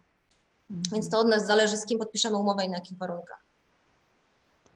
[0.69, 3.43] Więc to od nas zależy, z kim podpiszemy umowę i na jakich warunkach.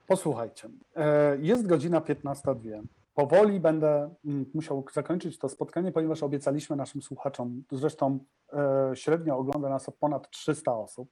[0.08, 2.84] Posłuchajcie, e, jest godzina 15.02.
[3.18, 8.20] Powoli będę mm, musiał zakończyć to spotkanie, ponieważ obiecaliśmy naszym słuchaczom, zresztą
[8.54, 11.10] e, średnio ogląda nas ponad 300 osób,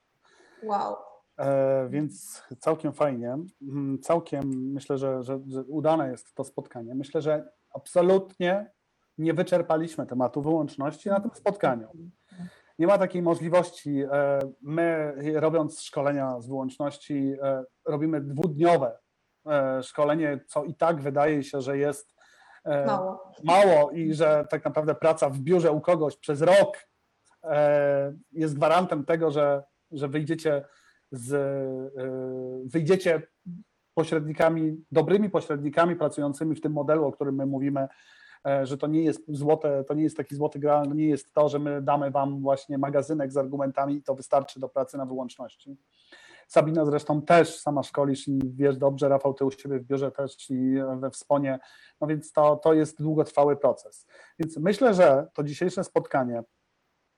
[0.64, 0.96] Wow.
[1.38, 4.44] e, więc całkiem fajnie, Mm, całkiem
[4.74, 6.96] myślę, że, że, że udane jest to spotkanie.
[6.96, 8.72] Myślę, że absolutnie
[9.18, 11.88] nie wyczerpaliśmy tematu wyłączności na tym spotkaniu.
[12.80, 14.02] Nie ma takiej możliwości.
[14.12, 17.34] e, My, robiąc szkolenia z wyłączności,
[17.86, 18.98] robimy dwudniowe
[19.82, 22.16] szkolenie, co i tak wydaje się, że jest
[22.66, 23.32] e, Mało.
[23.44, 26.88] mało i że tak naprawdę praca w biurze u kogoś przez rok
[27.44, 30.66] e, jest gwarantem tego, że, że wyjdziecie
[31.12, 33.22] z, e, wyjdziecie
[33.94, 37.88] pośrednikami, dobrymi pośrednikami pracującymi w tym modelu, o którym my mówimy,
[38.48, 41.50] e, że to nie jest złote, to nie jest taki złoty graal, nie jest to,
[41.50, 45.78] że my damy wam właśnie magazynek z argumentami i to wystarczy do pracy na wyłączności.
[46.48, 50.50] Sabina zresztą też sama szkolisz i wiesz dobrze, Rafał, ty u siebie w biurze też
[50.50, 51.60] i we wsponie,
[52.02, 54.08] no więc to, to jest długotrwały proces.
[54.40, 56.44] Więc myślę, że to dzisiejsze spotkanie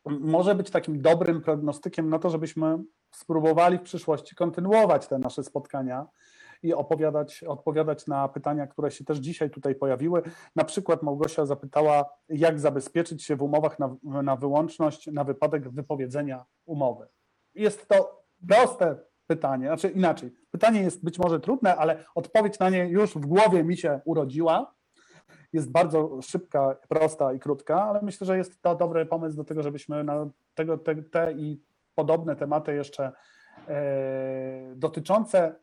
[0.10, 2.78] może być takim dobrym prognostykiem na to, żebyśmy
[3.12, 6.08] spróbowali w przyszłości kontynuować te nasze spotkania
[6.64, 10.22] i opowiadać, odpowiadać na pytania, które się też dzisiaj tutaj pojawiły.
[10.56, 16.46] Na przykład Małgosia zapytała, jak zabezpieczyć się w umowach na, na wyłączność na wypadek wypowiedzenia
[16.66, 17.08] umowy.
[17.56, 18.96] Jest to proste
[19.28, 20.32] pytanie, znaczy inaczej.
[20.52, 24.76] Pytanie jest być może trudne, ale odpowiedź na nie już w głowie mi się urodziła.
[25.54, 29.64] Jest bardzo szybka, prosta i krótka, ale myślę, że jest to dobry pomysł do tego,
[29.64, 31.62] żebyśmy na tego, te, te i
[31.96, 33.12] podobne tematy jeszcze
[33.68, 35.56] e, dotyczące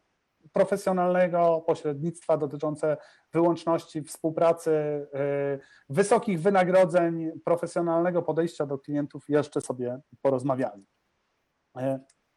[0.52, 2.96] profesjonalnego pośrednictwa, dotyczące
[3.32, 5.58] wyłączności współpracy, e,
[5.88, 10.86] wysokich wynagrodzeń, profesjonalnego podejścia do klientów jeszcze sobie porozmawiali.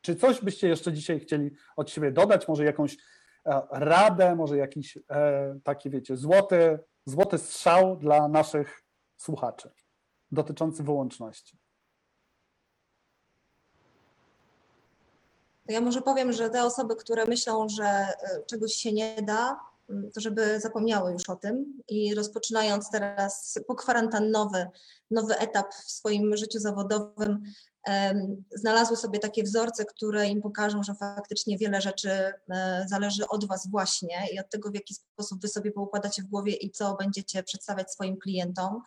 [0.07, 2.47] Czy coś byście jeszcze dzisiaj chcieli od siebie dodać?
[2.47, 2.97] Może jakąś
[3.45, 8.83] e, radę, może jakiś e, taki, wiecie, złoty, złoty strzał dla naszych
[9.17, 9.69] słuchaczy
[10.31, 11.57] dotyczący wyłączności.
[15.67, 19.59] Ja może powiem, że te osoby, które myślą, że e, czegoś się nie da,
[20.13, 24.67] to żeby zapomniały już o tym i rozpoczynając teraz pokwarantannowy
[25.11, 27.43] nowy etap w swoim życiu zawodowym,
[28.55, 33.67] znalazły sobie takie wzorce, które im pokażą, że faktycznie wiele rzeczy e, zależy od Was
[33.71, 37.43] właśnie i od tego, w jaki sposób Wy sobie poukładacie w głowie i co będziecie
[37.43, 38.81] przedstawiać swoim klientom.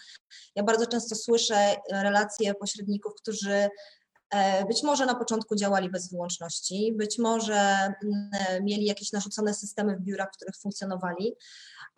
[0.55, 3.71] Ja bardzo często słyszę relacje pośredników, którzy
[4.31, 9.55] E, Być może na początku działali bez wyłączności, być może mm, e, mieli jakieś narzucone
[9.55, 11.35] systemy w biurach, w których funkcjonowali,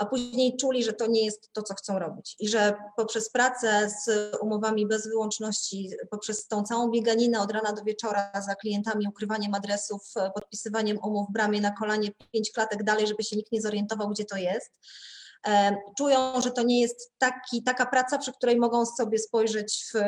[0.02, 2.36] a później czuli, że to nie jest to, co chcą robić.
[2.40, 7.82] I że poprzez pracę z umowami bez wyłączności, poprzez tą całą bieganinę od rana do
[7.82, 10.02] wieczora za klientami, ukrywaniem adresów,
[10.34, 14.36] podpisywaniem umów bramie na kolanie pięć klatek dalej, żeby się nikt nie zorientował, gdzie to
[14.36, 14.70] jest,
[15.98, 19.98] czują, że to nie jest taki, taka praca, przy której mogą sobie spojrzeć w,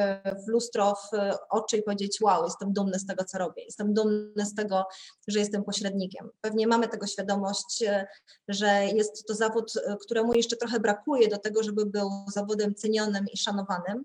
[0.44, 1.16] w lustro, w
[1.50, 4.84] oczy i powiedzieć: Wow, jestem dumny z tego, co robię, jestem dumny z tego,
[5.28, 6.28] że jestem pośrednikiem.
[6.40, 8.06] Pewnie mamy tego świadomość, e,
[8.48, 13.24] że jest to zawód, e, któremu jeszcze trochę brakuje do tego, żeby był zawodem cenionym
[13.32, 14.04] i szanowanym.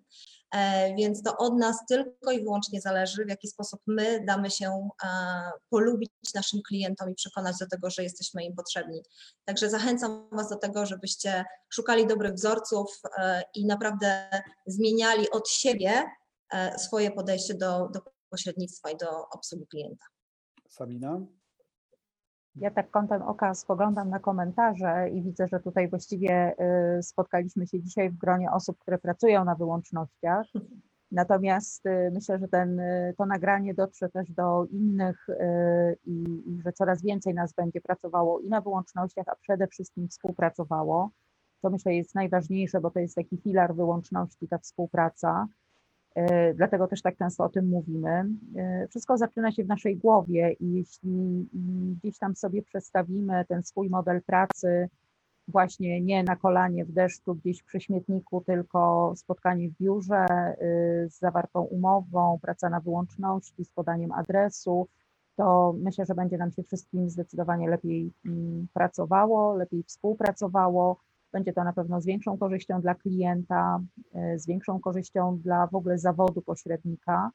[0.52, 4.90] E, Więc to od nas tylko i wyłącznie zależy, w jaki sposób my damy się
[5.04, 5.08] e,
[5.70, 9.02] polubić naszym klientom i przekonać do tego, że jesteśmy im potrzebni.
[9.46, 14.30] Także zachęcam Was do tego, żebyście szukali dobrych wzorców e, i naprawdę
[14.68, 16.04] zmieniali od siebie
[16.78, 20.06] swoje podejście do, do pośrednictwa i do obsługi klienta.
[20.70, 21.20] Sabina?
[22.60, 26.56] Ja tak kątem oka spoglądam na komentarze i widzę, że tutaj właściwie
[27.00, 30.46] y, spotkaliśmy się dzisiaj w gronie osób, które pracują na wyłącznościach.
[31.12, 35.28] Natomiast y, myślę, że ten, y, to nagranie dotrze też do innych
[36.06, 41.10] i, i że coraz więcej nas będzie pracowało i na wyłącznościach, a przede wszystkim współpracowało.
[41.62, 45.48] To myślę jest najważniejsze, bo to jest taki filar wyłączności, ta współpraca.
[46.18, 48.26] Y, Dlatego też tak często o tym mówimy.
[48.84, 51.50] Y, Wszystko zaczyna się w naszej głowie i jeśli
[52.04, 54.90] gdzieś tam sobie przedstawimy ten swój model pracy,
[55.48, 60.26] właśnie nie na kolanie w deszczu gdzieś przy śmietniku, tylko spotkanie w biurze
[60.62, 64.88] y, z zawartą umową, praca na wyłączności, z podaniem adresu,
[65.40, 71.00] to myślę, że będzie nam się wszystkim zdecydowanie lepiej mm, pracowało, lepiej współpracowało.
[71.32, 73.80] Będzie to na pewno z większą korzyścią dla klienta,
[74.36, 77.32] y, z większą korzyścią dla w ogóle zawodu pośrednika.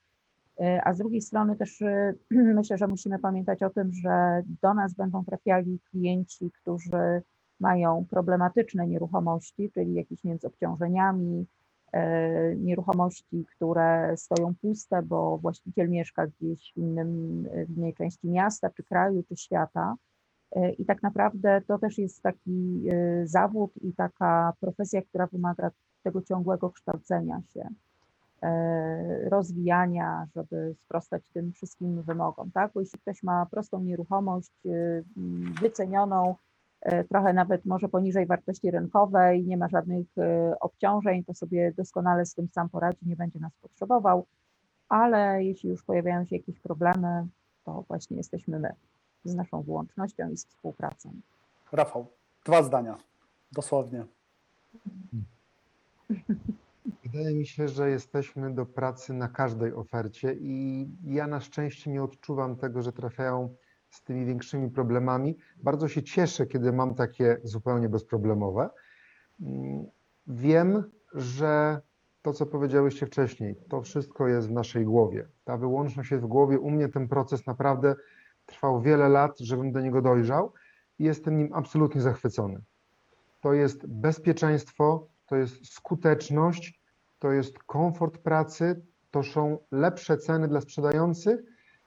[0.61, 4.75] Y, A z drugiej strony też y, myślę, że musimy pamiętać o tym, że do
[4.75, 7.23] nas będą trafiali klienci, którzy
[7.61, 11.47] mają problematyczne nieruchomości, czyli jakieś z obciążeniami,
[11.93, 18.71] e, nieruchomości, które stoją puste, bo właściciel mieszka gdzieś w, innym, w innej części miasta,
[18.71, 19.95] czy kraju, czy świata.
[20.55, 25.71] E, I tak naprawdę to też jest taki e, zawód i taka profesja, która wymaga
[26.03, 27.69] tego ciągłego kształcenia się,
[28.43, 32.73] e, rozwijania, żeby sprostać tym wszystkim wymogom, tak?
[32.75, 34.53] Bo jeśli ktoś ma prostą nieruchomość
[35.61, 36.35] wycenioną,
[37.09, 40.07] trochę nawet może poniżej wartości rynkowej, nie ma żadnych
[40.61, 44.27] obciążeń, to sobie doskonale z tym sam poradzi, nie będzie nas potrzebował,
[44.89, 47.27] ale jeśli już pojawiają się jakieś problemy,
[47.65, 48.75] to właśnie jesteśmy my
[49.25, 51.13] z naszą wyłącznością i z współpracą.
[51.73, 52.07] Rafał,
[52.45, 52.97] dwa zdania,
[53.53, 54.05] dosłownie.
[57.05, 62.03] Wydaje mi się, że jesteśmy do pracy na każdej ofercie i ja na szczęście nie
[62.03, 63.55] odczuwam tego, że trafiają
[63.91, 65.37] z tymi większymi problemami.
[65.63, 68.71] Bardzo się cieszę, kiedy mam takie zupełnie bezproblemowe.
[69.41, 69.85] Mm,
[70.27, 71.81] Wiem, że
[72.23, 75.29] to, co powiedziałyście wcześniej, to wszystko jest w naszej głowie.
[75.45, 76.59] Ta wyłączność jest w głowie.
[76.59, 77.95] U mnie ten proces naprawdę
[78.47, 80.53] trwał wiele lat, żebym do niego dojrzał
[80.99, 82.61] i jestem nim absolutnie zachwycony.
[83.41, 86.81] To jest bezpieczeństwo, to jest skuteczność,
[87.19, 91.41] to jest komfort pracy, to są lepsze ceny dla sprzedających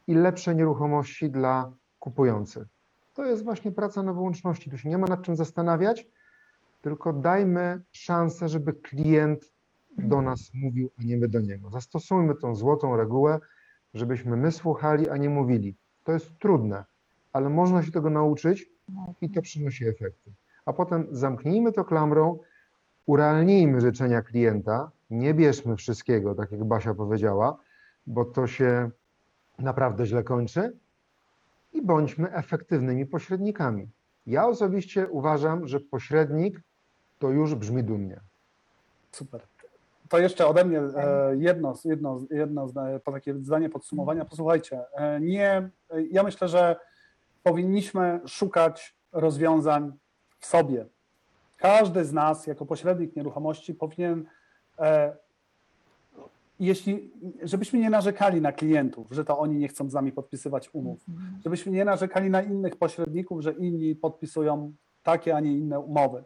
[0.07, 2.67] i lepsze nieruchomości dla kupujących.
[3.13, 4.69] To jest właśnie praca na wyłączności.
[4.71, 6.07] Tu się nie ma nad czym zastanawiać,
[6.81, 9.51] tylko dajmy szansę, żeby klient
[9.97, 11.69] do nas mówił, a nie my do niego.
[11.69, 13.39] Zastosujmy tą złotą regułę,
[13.93, 15.75] żebyśmy my słuchali, a nie mówili.
[16.07, 16.85] To jest trudne,
[17.33, 18.69] ale można się tego nauczyć
[19.21, 20.31] i to przynosi efekty.
[20.65, 22.39] A potem zamknijmy to klamrą,
[23.05, 27.57] urealnijmy życzenia klienta, nie bierzmy wszystkiego, tak jak Basia powiedziała,
[28.07, 28.89] bo to się
[29.59, 30.77] naprawdę źle kończy
[31.73, 33.89] i bądźmy efektywnymi pośrednikami.
[34.27, 36.61] Ja osobiście uważam, że pośrednik
[37.19, 38.19] to już brzmi dumnie.
[39.11, 39.41] Super.
[40.09, 42.67] To jeszcze ode mnie e, jedno, jedno, jedno
[43.05, 44.25] takie zdanie podsumowania.
[44.25, 46.75] Posłuchajcie, e, nie, e, ja myślę, że
[47.43, 49.93] powinniśmy szukać rozwiązań
[50.39, 50.85] w sobie.
[51.57, 54.25] Każdy z nas, jako pośrednik nieruchomości, powinien,
[56.59, 57.11] jeśli,
[57.43, 60.99] żebyśmy nie narzekali na klientów, że to oni nie chcą z nami podpisywać umów,
[61.43, 66.23] żebyśmy nie narzekali na innych pośredników, że inni podpisują takie, a nie inne umowy.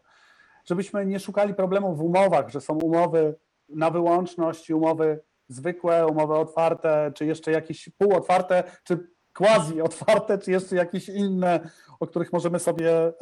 [0.66, 3.36] Żebyśmy nie szukali problemów w umowach, że są umowy
[3.76, 10.76] na wyłączność, umowy zwykłe, umowy otwarte, czy jeszcze jakieś półotwarte, czy quasi otwarte, czy jeszcze
[10.76, 11.70] jakieś inne,
[12.00, 13.14] o których możemy sobie e,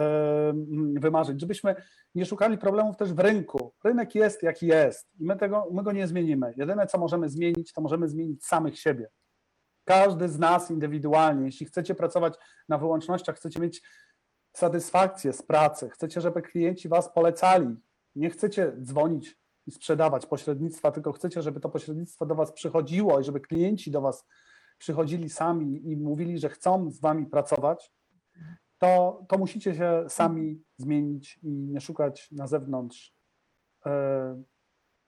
[0.49, 1.39] mm, wymarzyć.
[1.39, 1.75] Żebyśmy
[2.15, 3.73] nie szukali problemów też w rynku.
[3.83, 6.53] Rynek jest jaki jest i my, tego, my go nie zmienimy.
[6.57, 9.09] Jedyne, co możemy zmienić, to możemy zmienić samych siebie.
[9.85, 12.33] Każdy z nas indywidualnie, jeśli chcecie pracować
[12.69, 13.81] na wyłącznościach, chcecie mieć
[14.53, 17.75] satysfakcję z pracy, chcecie, żeby klienci was polecali,
[18.15, 19.38] nie chcecie dzwonić
[19.69, 24.01] i sprzedawać pośrednictwa, tylko chcecie, żeby to pośrednictwo do was przychodziło i żeby klienci do
[24.01, 24.25] was
[24.77, 27.93] przychodzili sami i mówili, że chcą z wami pracować,
[28.77, 33.15] to, to musicie się sami zmienić i nie szukać na zewnątrz
[33.85, 34.43] e,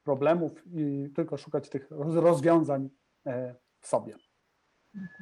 [0.04, 2.90] problemów, i tylko szukać tych roz- rozwiązań
[3.26, 4.16] e, w sobie.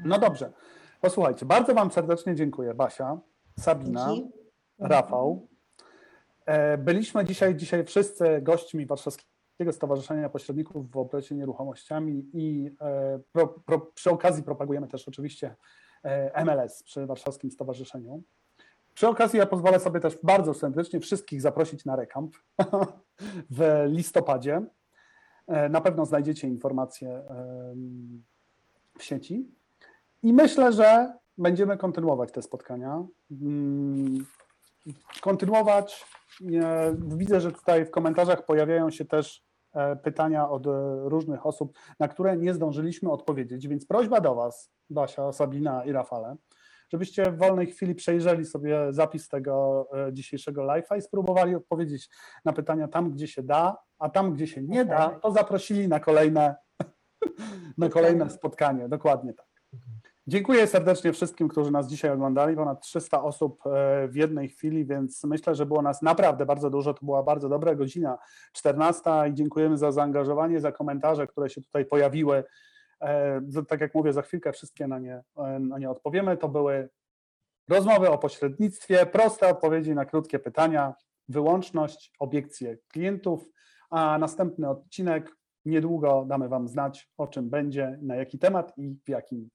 [0.06, 0.54] No dobrze.
[1.02, 2.74] Posłuchajcie, bardzo Wam serdecznie dziękuję.
[2.74, 3.20] Basia,
[3.60, 4.32] Sabina, Dzięki.
[4.80, 5.49] Rafał.
[6.46, 13.48] E, Byliśmy dzisiaj, dzisiaj wszyscy gośćmi warszawskiego Stowarzyszenia Pośredników w Obrocie Nieruchomościami i e, pro,
[13.48, 15.56] pro, przy okazji propagujemy też oczywiście
[16.04, 18.24] e, MLS przy Warszawskim Stowarzyszeniu.
[18.94, 22.36] Przy okazji ja pozwolę sobie też bardzo serdecznie wszystkich zaprosić na rekamp
[23.58, 24.62] w listopadzie.
[25.70, 27.24] Na pewno znajdziecie informacje
[28.98, 29.52] w sieci.
[30.24, 33.04] I myślę, że będziemy kontynuować te spotkania.
[35.22, 36.06] Kontynuować.
[36.98, 40.70] Widzę, że tutaj w komentarzach pojawiają się też e, pytania od e,
[41.04, 46.36] różnych osób, na które nie zdążyliśmy odpowiedzieć, więc prośba do Was, Basia, Sabina i Rafale,
[46.92, 52.10] żebyście w wolnej chwili przejrzeli sobie zapis tego e, dzisiejszego live'a i spróbowali odpowiedzieć
[52.46, 56.00] na pytania tam, gdzie się da, a tam, gdzie się nie da, to zaprosili na
[56.00, 56.56] kolejne,
[57.78, 58.90] na kolejne spotkanie.
[58.90, 59.49] Dokładnie tak.
[60.30, 62.56] Dziękuję serdecznie wszystkim, którzy nas dzisiaj oglądali.
[62.56, 66.94] Ponad 300 osób e, w jednej chwili, więc myślę, że było nas naprawdę bardzo dużo.
[66.94, 68.18] To była bardzo dobra godzina
[68.54, 72.44] 14 i dziękujemy za zaangażowanie, za komentarze, które się tutaj pojawiły.
[73.02, 76.38] E, Tak jak mówię, za chwilkę wszystkie na nie, e, na nie odpowiemy.
[76.38, 76.90] To były
[77.70, 80.94] rozmowy o pośrednictwie, proste odpowiedzi na krótkie pytania,
[81.30, 83.52] wyłączność, obiekcje klientów,
[83.90, 89.10] a następny odcinek niedługo damy Wam znać, o czym będzie, na jaki temat i w
[89.10, 89.50] jakim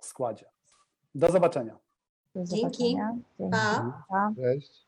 [0.00, 0.50] składzie.
[1.14, 1.78] Do zobaczenia.
[2.34, 2.60] Do Dzięki.
[2.60, 3.16] zobaczenia.
[3.38, 3.52] Dzięki.
[3.52, 4.04] Pa.
[4.08, 4.32] Pa.
[4.36, 4.87] Cześć.